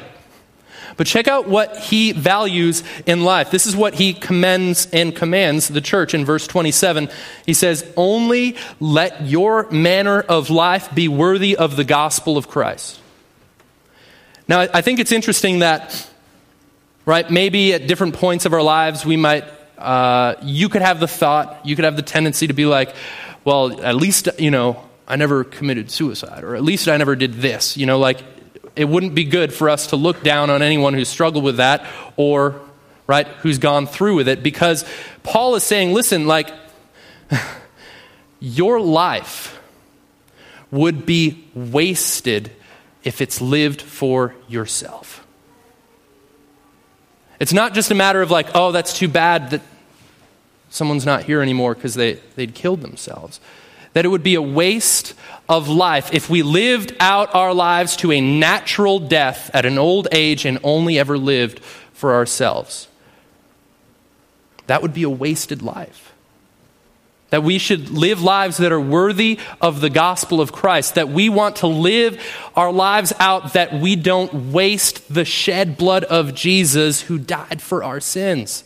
[0.95, 3.51] But check out what he values in life.
[3.51, 7.09] This is what he commends and commands the church in verse 27.
[7.45, 12.99] He says, Only let your manner of life be worthy of the gospel of Christ.
[14.47, 16.09] Now, I think it's interesting that,
[17.05, 19.43] right, maybe at different points of our lives, we might,
[19.77, 22.95] uh, you could have the thought, you could have the tendency to be like,
[23.43, 27.35] well, at least, you know, I never committed suicide, or at least I never did
[27.35, 27.77] this.
[27.77, 28.21] You know, like
[28.77, 31.85] it wouldn't be good for us to look down on anyone who's struggled with that
[32.15, 32.61] or,
[33.07, 34.85] right, who's gone through with it because
[35.23, 36.49] Paul is saying, listen, like,
[38.39, 39.59] your life
[40.69, 42.51] would be wasted
[43.03, 45.25] if it's lived for yourself.
[47.39, 49.61] It's not just a matter of like, oh, that's too bad that
[50.69, 53.39] someone's not here anymore because they, they'd killed themselves
[53.97, 55.15] that it would be a waste
[55.49, 60.07] of life if we lived out our lives to a natural death at an old
[60.11, 61.57] age and only ever lived
[61.93, 62.87] for ourselves.
[64.67, 66.13] That would be a wasted life.
[67.31, 70.93] That we should live lives that are worthy of the gospel of Christ.
[70.93, 72.23] That we want to live
[72.55, 77.83] our lives out that we don't waste the shed blood of Jesus who died for
[77.83, 78.63] our sins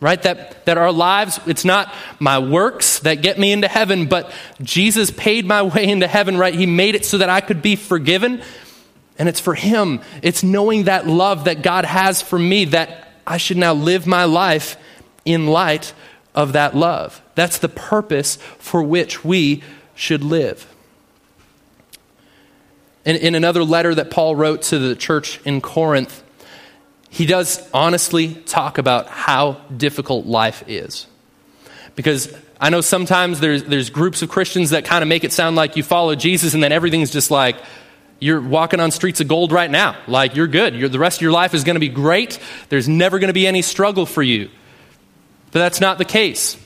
[0.00, 0.22] right?
[0.22, 4.30] That, that our lives, it's not my works that get me into heaven, but
[4.62, 6.54] Jesus paid my way into heaven, right?
[6.54, 8.42] He made it so that I could be forgiven.
[9.18, 10.00] And it's for Him.
[10.22, 14.24] It's knowing that love that God has for me that I should now live my
[14.24, 14.76] life
[15.24, 15.92] in light
[16.34, 17.20] of that love.
[17.34, 19.62] That's the purpose for which we
[19.94, 20.72] should live.
[23.04, 26.22] In, in another letter that Paul wrote to the church in Corinth,
[27.10, 31.06] he does honestly talk about how difficult life is.
[31.96, 35.56] Because I know sometimes there's, there's groups of Christians that kind of make it sound
[35.56, 37.56] like you follow Jesus and then everything's just like
[38.20, 39.96] you're walking on streets of gold right now.
[40.06, 40.74] Like you're good.
[40.74, 42.38] You're, the rest of your life is going to be great.
[42.68, 44.50] There's never going to be any struggle for you.
[45.52, 46.56] But that's not the case.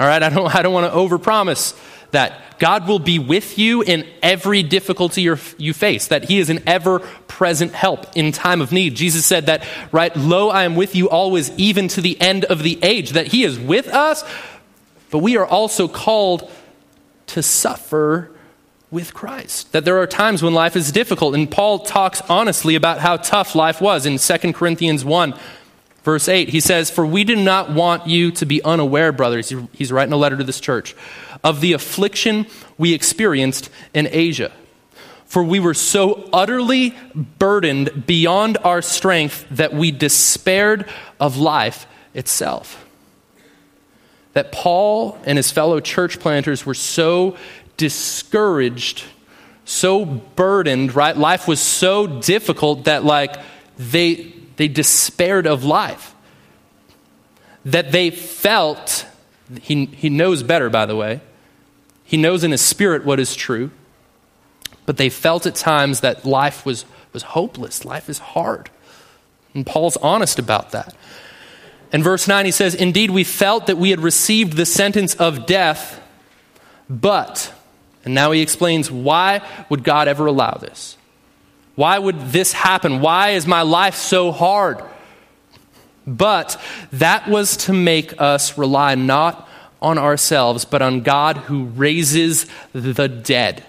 [0.00, 1.78] All right, I don't, I don't want to overpromise
[2.14, 2.58] that.
[2.58, 7.00] God will be with you in every difficulty you face, that He is an ever
[7.28, 8.94] present help in time of need.
[8.94, 12.62] Jesus said that, right, lo, I am with you always, even to the end of
[12.62, 14.24] the age, that He is with us,
[15.10, 16.50] but we are also called
[17.26, 18.30] to suffer
[18.90, 19.72] with Christ.
[19.72, 21.34] That there are times when life is difficult.
[21.34, 25.34] And Paul talks honestly about how tough life was in 2 Corinthians 1,
[26.04, 26.50] verse 8.
[26.50, 29.52] He says, For we do not want you to be unaware, brothers.
[29.72, 30.94] He's writing a letter to this church
[31.42, 32.46] of the affliction
[32.78, 34.52] we experienced in Asia.
[35.26, 40.88] For we were so utterly burdened beyond our strength that we despaired
[41.18, 42.86] of life itself.
[44.34, 47.36] That Paul and his fellow church planters were so
[47.76, 49.04] discouraged,
[49.64, 51.16] so burdened, right?
[51.16, 53.36] Life was so difficult that, like,
[53.76, 56.14] they, they despaired of life.
[57.64, 59.06] That they felt,
[59.60, 61.20] he, he knows better, by the way,
[62.04, 63.70] he knows in his spirit what is true,
[64.86, 67.84] but they felt at times that life was, was hopeless.
[67.84, 68.70] Life is hard.
[69.54, 70.94] And Paul's honest about that.
[71.92, 75.46] In verse 9, he says, Indeed, we felt that we had received the sentence of
[75.46, 76.02] death,
[76.90, 77.52] but,
[78.04, 80.98] and now he explains why would God ever allow this?
[81.74, 83.00] Why would this happen?
[83.00, 84.82] Why is my life so hard?
[86.06, 86.60] But
[86.92, 89.48] that was to make us rely not
[89.80, 93.64] on ourselves, but on God who raises the dead.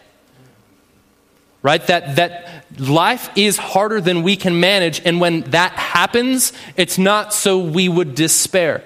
[1.61, 1.85] Right?
[1.87, 7.33] That, that life is harder than we can manage, and when that happens, it's not
[7.33, 8.83] so we would despair.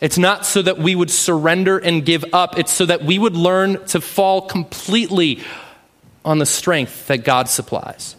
[0.00, 2.58] It's not so that we would surrender and give up.
[2.58, 5.42] It's so that we would learn to fall completely
[6.24, 8.16] on the strength that God supplies.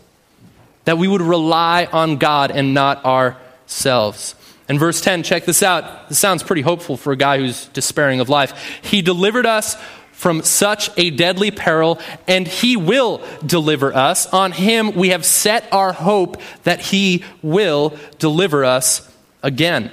[0.86, 4.36] That we would rely on God and not ourselves.
[4.68, 6.10] In verse 10, check this out.
[6.10, 8.80] This sounds pretty hopeful for a guy who's despairing of life.
[8.82, 9.76] He delivered us
[10.14, 14.28] from such a deadly peril, and he will deliver us.
[14.28, 19.12] On him we have set our hope that he will deliver us
[19.44, 19.92] again.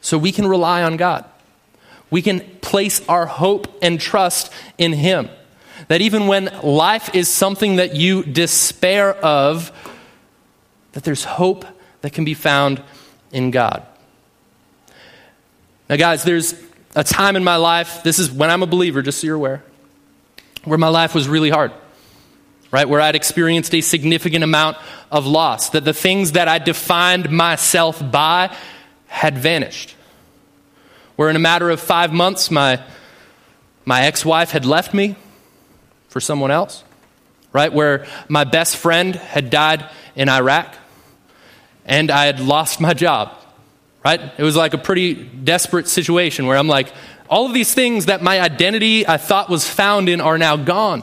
[0.00, 1.24] So we can rely on God.
[2.10, 5.28] We can place our hope and trust in him.
[5.88, 9.70] That even when life is something that you despair of,
[10.92, 11.64] that there's hope
[12.00, 12.82] that can be found
[13.30, 13.86] in God.
[15.88, 16.54] Now, guys, there's
[16.96, 19.62] a time in my life, this is when I'm a believer, just so you're aware,
[20.64, 21.70] where my life was really hard,
[22.72, 22.88] right?
[22.88, 24.78] Where I'd experienced a significant amount
[25.12, 28.54] of loss, that the things that I defined myself by
[29.06, 29.94] had vanished.
[31.14, 32.82] Where in a matter of five months, my,
[33.84, 35.14] my ex wife had left me
[36.16, 36.82] for someone else,
[37.52, 37.70] right?
[37.70, 40.74] Where my best friend had died in Iraq
[41.84, 43.36] and I had lost my job,
[44.02, 44.18] right?
[44.38, 46.90] It was like a pretty desperate situation where I'm like,
[47.28, 51.02] all of these things that my identity I thought was found in are now gone.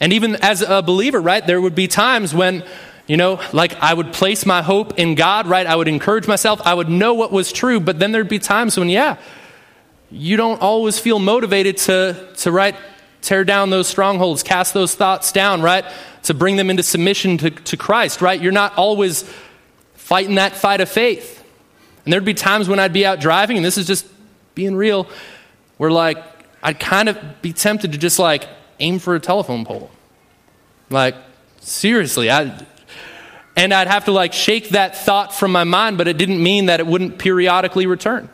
[0.00, 2.64] And even as a believer, right, there would be times when,
[3.06, 5.66] you know, like I would place my hope in God, right?
[5.66, 6.58] I would encourage myself.
[6.64, 9.18] I would know what was true, but then there'd be times when, yeah,
[10.10, 12.76] you don't always feel motivated to, to right,
[13.24, 15.84] tear down those strongholds, cast those thoughts down, right?
[16.24, 18.40] to bring them into submission to, to Christ, right?
[18.40, 19.30] You're not always
[19.94, 21.42] fighting that fight of faith.
[22.04, 24.06] And there'd be times when I'd be out driving, and this is just
[24.54, 25.06] being real,
[25.76, 26.22] where like
[26.62, 28.48] I'd kind of be tempted to just like
[28.80, 29.90] aim for a telephone pole.
[30.90, 31.14] Like,
[31.60, 32.64] seriously, I
[33.56, 36.66] and I'd have to like shake that thought from my mind, but it didn't mean
[36.66, 38.28] that it wouldn't periodically return.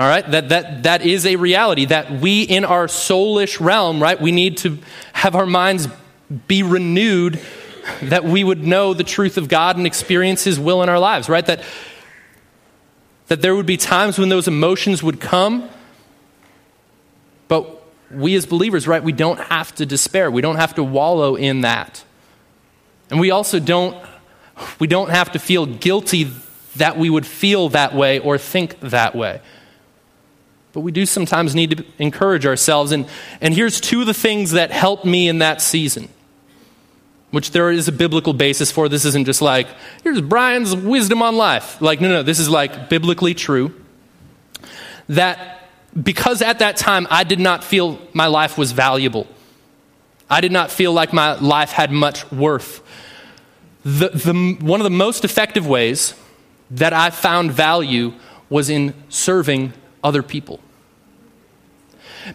[0.00, 0.28] All right?
[0.30, 4.56] That, that, that is a reality that we in our soulish realm, right, we need
[4.58, 4.78] to
[5.12, 5.88] have our minds
[6.48, 7.38] be renewed
[8.04, 11.28] that we would know the truth of God and experience His will in our lives,
[11.28, 11.44] right?
[11.44, 11.62] That,
[13.28, 15.68] that there would be times when those emotions would come,
[17.48, 20.30] but we as believers, right, we don't have to despair.
[20.30, 22.02] We don't have to wallow in that.
[23.10, 24.02] And we also don't,
[24.78, 26.30] we don't have to feel guilty
[26.76, 29.42] that we would feel that way or think that way.
[30.72, 32.92] But we do sometimes need to encourage ourselves.
[32.92, 33.06] And,
[33.40, 36.08] and here's two of the things that helped me in that season
[37.30, 38.88] which there is a biblical basis for.
[38.88, 39.68] This isn't just like,
[40.02, 41.80] here's Brian's wisdom on life.
[41.80, 43.74] Like, no, no, this is like biblically true.
[45.08, 45.68] That
[46.00, 49.26] because at that time I did not feel my life was valuable,
[50.28, 52.82] I did not feel like my life had much worth.
[53.84, 56.14] The, the, one of the most effective ways
[56.70, 58.12] that I found value
[58.48, 60.60] was in serving other people.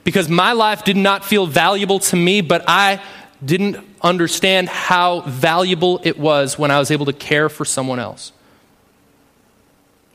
[0.03, 3.01] Because my life did not feel valuable to me, but I
[3.43, 8.31] didn't understand how valuable it was when I was able to care for someone else.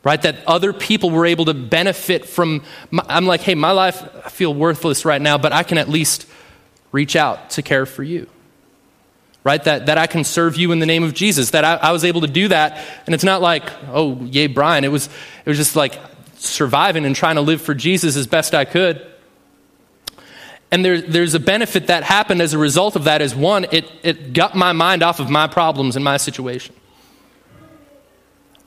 [0.05, 0.21] right?
[0.23, 2.63] That other people were able to benefit from.
[2.91, 5.89] My, I'm like, hey, my life, I feel worthless right now, but I can at
[5.89, 6.27] least
[6.93, 8.29] reach out to care for you.
[9.43, 9.63] Right?
[9.65, 11.51] That, that I can serve you in the name of Jesus.
[11.51, 12.85] That I, I was able to do that.
[13.07, 14.85] And it's not like, oh, yay, Brian.
[14.85, 15.99] It was, it was just like
[16.41, 19.07] surviving and trying to live for Jesus as best I could.
[20.71, 23.91] And there, there's a benefit that happened as a result of that is one, it,
[24.03, 26.75] it got my mind off of my problems and my situation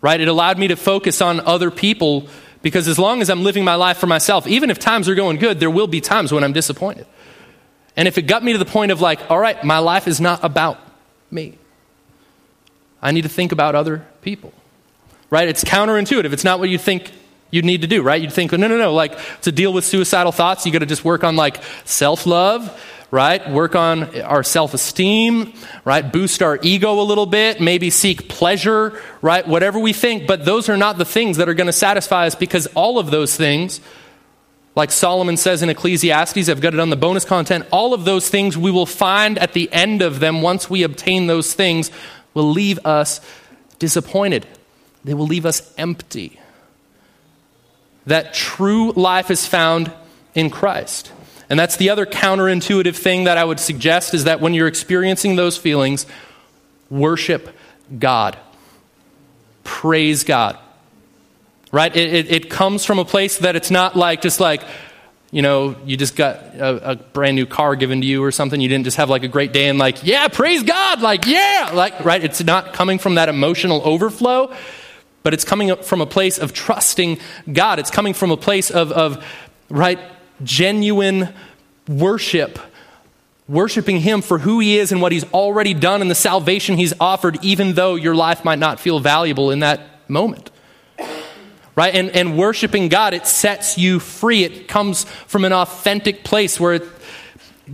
[0.03, 0.19] right?
[0.19, 2.27] It allowed me to focus on other people
[2.61, 5.37] because as long as I'm living my life for myself, even if times are going
[5.37, 7.07] good, there will be times when I'm disappointed.
[7.95, 10.19] And if it got me to the point of like, all right, my life is
[10.19, 10.77] not about
[11.31, 11.57] me,
[13.01, 14.51] I need to think about other people,
[15.29, 15.47] right?
[15.47, 16.33] It's counterintuitive.
[16.33, 17.09] It's not what you think
[17.53, 18.21] you'd need to do, right?
[18.21, 21.05] You'd think, no, no, no, like to deal with suicidal thoughts, you got to just
[21.05, 22.79] work on like self love
[23.13, 23.47] right?
[23.51, 25.53] Work on our self esteem,
[25.85, 26.11] right?
[26.11, 29.47] Boost our ego a little bit, maybe seek pleasure, right?
[29.47, 32.33] Whatever we think, but those are not the things that are going to satisfy us
[32.33, 33.81] because all of those things,
[34.75, 38.27] like Solomon says in Ecclesiastes, I've got it on the bonus content, all of those
[38.29, 41.91] things we will find at the end of them, once we obtain those things,
[42.33, 43.21] will leave us
[43.77, 44.47] disappointed.
[45.03, 46.39] They will leave us empty.
[48.05, 49.91] That true life is found
[50.35, 51.11] in Christ.
[51.49, 55.35] And that's the other counterintuitive thing that I would suggest is that when you're experiencing
[55.35, 56.05] those feelings,
[56.89, 57.55] worship
[57.99, 58.37] God.
[59.63, 60.57] Praise God.
[61.71, 61.95] Right?
[61.95, 64.63] It, it, it, comes from a place that it's not like just like,
[65.31, 68.61] you know, you just got a, a, brand new car given to you or something.
[68.61, 71.71] You didn't just have like a great day and like, yeah, praise God, like, yeah,
[71.73, 72.23] like, right?
[72.23, 74.53] It's not coming from that emotional overflow,
[75.23, 77.17] but it's coming from a place of trusting
[77.51, 77.79] God.
[77.79, 79.25] It's coming from a place of, of
[79.69, 79.99] right,
[80.43, 81.33] genuine
[81.87, 82.59] worship,
[83.47, 86.93] worshiping Him for who He is and what He's already done and the salvation He's
[86.99, 90.51] offered, even though your life might not feel valuable in that moment.
[91.75, 91.95] Right?
[91.95, 94.43] And, and worshiping God, it sets you free.
[94.43, 96.83] It comes from an authentic place where it,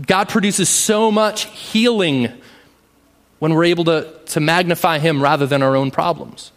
[0.06, 2.32] God produces so much healing
[3.40, 6.52] when we're able to, to magnify Him rather than our own problems.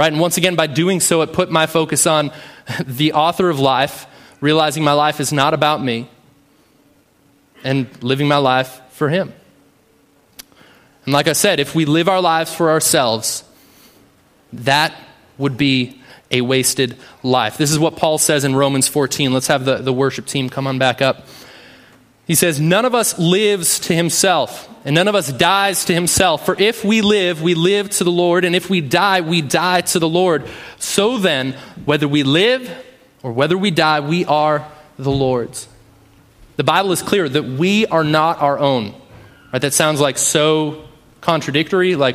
[0.00, 0.10] Right?
[0.10, 2.32] And once again, by doing so, it put my focus on
[2.86, 4.06] the author of life
[4.40, 6.08] realizing my life is not about me
[7.64, 9.34] and living my life for Him.
[11.04, 13.44] And like I said, if we live our lives for ourselves,
[14.54, 14.94] that
[15.36, 17.58] would be a wasted life.
[17.58, 19.34] This is what Paul says in Romans 14.
[19.34, 21.26] Let's have the, the worship team come on back up.
[22.30, 26.46] He says, None of us lives to himself, and none of us dies to himself.
[26.46, 29.80] For if we live, we live to the Lord, and if we die, we die
[29.80, 30.48] to the Lord.
[30.78, 31.54] So then,
[31.84, 32.70] whether we live
[33.24, 34.64] or whether we die, we are
[34.96, 35.66] the Lord's.
[36.54, 38.94] The Bible is clear that we are not our own.
[39.52, 39.60] Right?
[39.60, 40.84] That sounds like so
[41.20, 41.96] contradictory.
[41.96, 42.14] Like,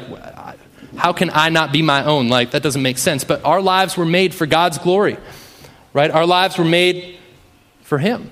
[0.96, 2.30] how can I not be my own?
[2.30, 3.26] Like, that doesn't make sense.
[3.26, 5.18] But our lives were made for God's glory.
[5.92, 6.10] Right?
[6.10, 7.18] Our lives were made
[7.82, 8.32] for Him.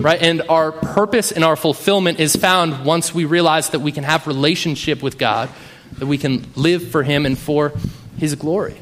[0.00, 0.22] Right?
[0.22, 4.26] And our purpose and our fulfillment is found once we realize that we can have
[4.26, 5.50] relationship with God,
[5.98, 7.72] that we can live for Him and for
[8.16, 8.80] His glory.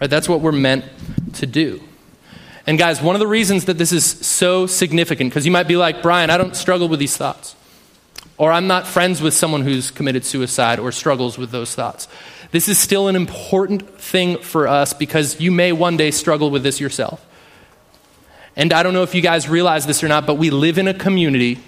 [0.00, 0.08] Right?
[0.08, 0.86] That's what we're meant
[1.34, 1.82] to do.
[2.66, 5.76] And guys, one of the reasons that this is so significant, because you might be
[5.76, 7.54] like, Brian, I don't struggle with these thoughts.
[8.38, 12.08] Or I'm not friends with someone who's committed suicide or struggles with those thoughts.
[12.52, 16.62] This is still an important thing for us because you may one day struggle with
[16.62, 17.26] this yourself.
[18.60, 20.86] And I don't know if you guys realize this or not, but we live in
[20.86, 21.60] a community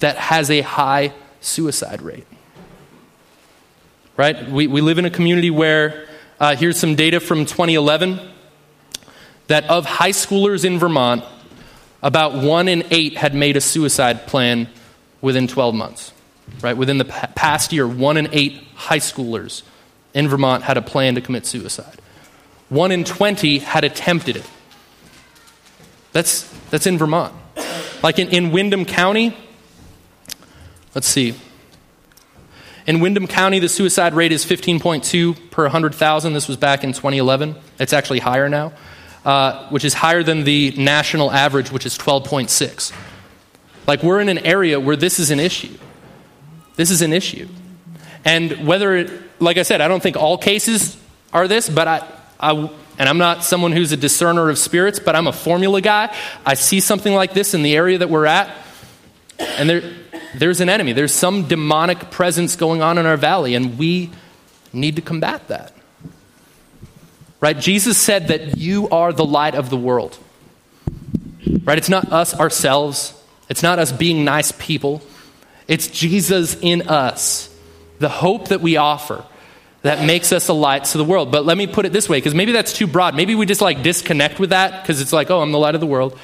[0.00, 2.26] that has a high suicide rate.
[4.16, 4.50] Right?
[4.50, 6.08] We, we live in a community where,
[6.40, 8.18] uh, here's some data from 2011
[9.46, 11.22] that of high schoolers in Vermont,
[12.02, 14.68] about one in eight had made a suicide plan
[15.20, 16.12] within 12 months.
[16.60, 16.76] Right?
[16.76, 19.62] Within the past year, one in eight high schoolers
[20.12, 22.00] in Vermont had a plan to commit suicide.
[22.68, 24.50] One in 20 had attempted it.
[26.14, 27.34] That's, that's in Vermont.
[28.02, 29.36] Like in, in Windham County,
[30.94, 31.34] let's see.
[32.86, 36.32] In Windham County, the suicide rate is 15.2 per 100,000.
[36.32, 37.56] This was back in 2011.
[37.78, 38.72] It's actually higher now
[39.24, 42.92] uh, which is higher than the national average, which is 12.6.
[43.86, 45.76] Like, we're in an area where this is an issue.
[46.76, 47.48] This is an issue.
[48.24, 49.10] And whether, it,
[49.40, 50.96] like I said, I don't think all cases
[51.32, 52.06] are this, but I,
[52.40, 56.14] I, and I'm not someone who's a discerner of spirits, but I'm a formula guy.
[56.46, 58.54] I see something like this in the area that we're at,
[59.38, 59.82] and there,
[60.36, 60.92] there's an enemy.
[60.92, 64.10] There's some demonic presence going on in our valley, and we
[64.72, 65.72] need to combat that.
[67.40, 67.58] Right?
[67.58, 70.16] Jesus said that you are the light of the world.
[71.64, 71.78] Right?
[71.78, 73.12] It's not us ourselves.
[73.48, 75.02] It's not us being nice people.
[75.68, 77.54] It's Jesus in us,
[77.98, 79.24] the hope that we offer,
[79.84, 81.30] that makes us a light to the world.
[81.30, 83.14] But let me put it this way, because maybe that's too broad.
[83.14, 85.82] Maybe we just like disconnect with that because it's like, oh, I'm the light of
[85.82, 86.18] the world.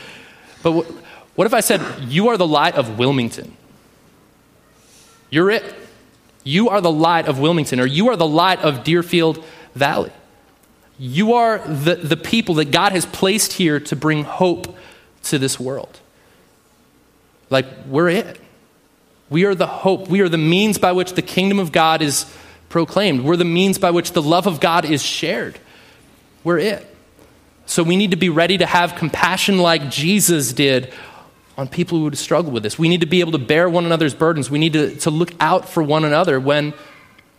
[0.63, 3.55] But wh- what if I said, you are the light of Wilmington?
[5.29, 5.75] You're it.
[6.43, 9.45] You are the light of Wilmington, or you are the light of Deerfield
[9.75, 10.13] Valley.
[10.99, 14.75] You are the, the people that God has placed here to bring hope
[15.25, 16.01] to this world.
[17.51, 18.41] Like, we're it.
[19.29, 20.09] We are the hope.
[20.09, 22.25] We are the means by which the kingdom of God is
[22.71, 23.23] proclaimed.
[23.23, 25.59] We're the means by which the love of God is shared.
[26.43, 26.87] We're it.
[27.67, 30.93] So we need to be ready to have compassion like Jesus did
[31.59, 32.79] on people who would struggle with this.
[32.79, 34.51] We need to be able to bear one another's burdens.
[34.51, 36.73] We need to, to look out for one another when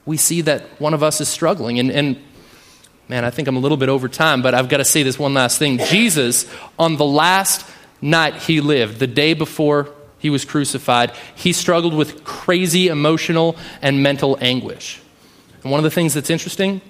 [0.05, 1.79] we see that one of us is struggling.
[1.79, 2.21] And, and
[3.07, 5.17] man, I think I'm a little bit over time, but I've got to say this
[5.17, 5.79] one last thing.
[5.79, 7.67] Jesus, on the last
[8.01, 14.03] night he lived, the day before he was crucified, he struggled with crazy emotional and
[14.03, 15.01] mental anguish.
[15.63, 16.81] And one of the things that's interesting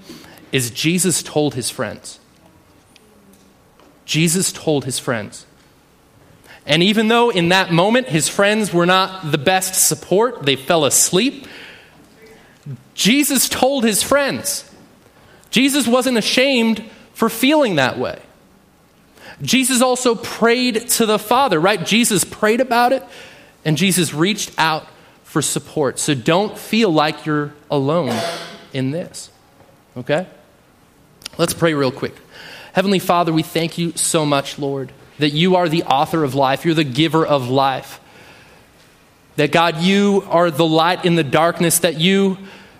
[0.51, 2.19] is Jesus told his friends.
[4.05, 5.45] Jesus told his friends.
[6.65, 10.85] And even though in that moment his friends were not the best support, they fell
[10.85, 11.47] asleep,
[12.93, 14.69] Jesus told his friends.
[15.49, 18.21] Jesus wasn't ashamed for feeling that way.
[19.41, 21.83] Jesus also prayed to the Father, right?
[21.83, 23.03] Jesus prayed about it,
[23.65, 24.87] and Jesus reached out
[25.23, 25.97] for support.
[25.97, 28.19] So don't feel like you're alone
[28.73, 29.29] in this,
[29.97, 30.27] okay?
[31.37, 32.15] Let's pray real quick.
[32.73, 36.65] Heavenly Father, we thank you so much, Lord, that you are the author of life,
[36.65, 37.99] you're the giver of life.
[39.35, 42.37] That God, you are the light in the darkness, that you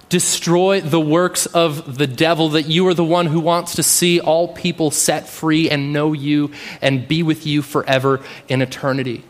[0.10, 4.20] destroy the works of the devil, that you are the one who wants to see
[4.20, 8.20] all people set free and know you and be with you forever
[8.50, 9.24] in eternity.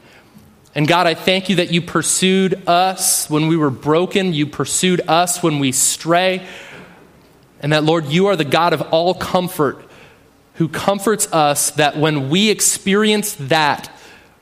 [0.73, 5.01] And God, I thank you that you pursued us when we were broken, you pursued
[5.07, 6.47] us when we stray,
[7.59, 9.83] and that, Lord, you are the God of all comfort
[10.55, 13.91] who comforts us that when we experience that,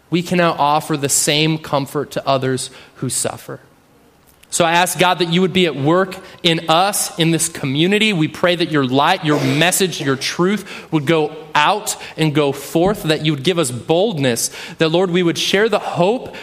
[0.09, 3.59] we can now offer the same comfort to others who suffer.
[4.51, 8.13] So I ask God that you would be at work in us, in this community.
[8.13, 13.03] We pray that your light, your message, your truth would go out and go forth,
[13.03, 16.35] that you would give us boldness, that, Lord, we would share the hope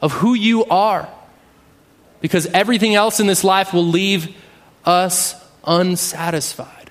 [0.00, 1.08] of who you are.
[2.20, 4.36] Because everything else in this life will leave
[4.84, 5.34] us
[5.64, 6.90] unsatisfied.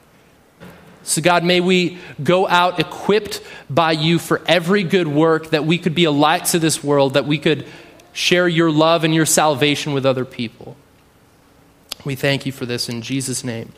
[1.03, 5.77] So, God, may we go out equipped by you for every good work, that we
[5.77, 7.65] could be a light to this world, that we could
[8.13, 10.75] share your love and your salvation with other people.
[12.03, 13.73] We thank you for this in Jesus' name.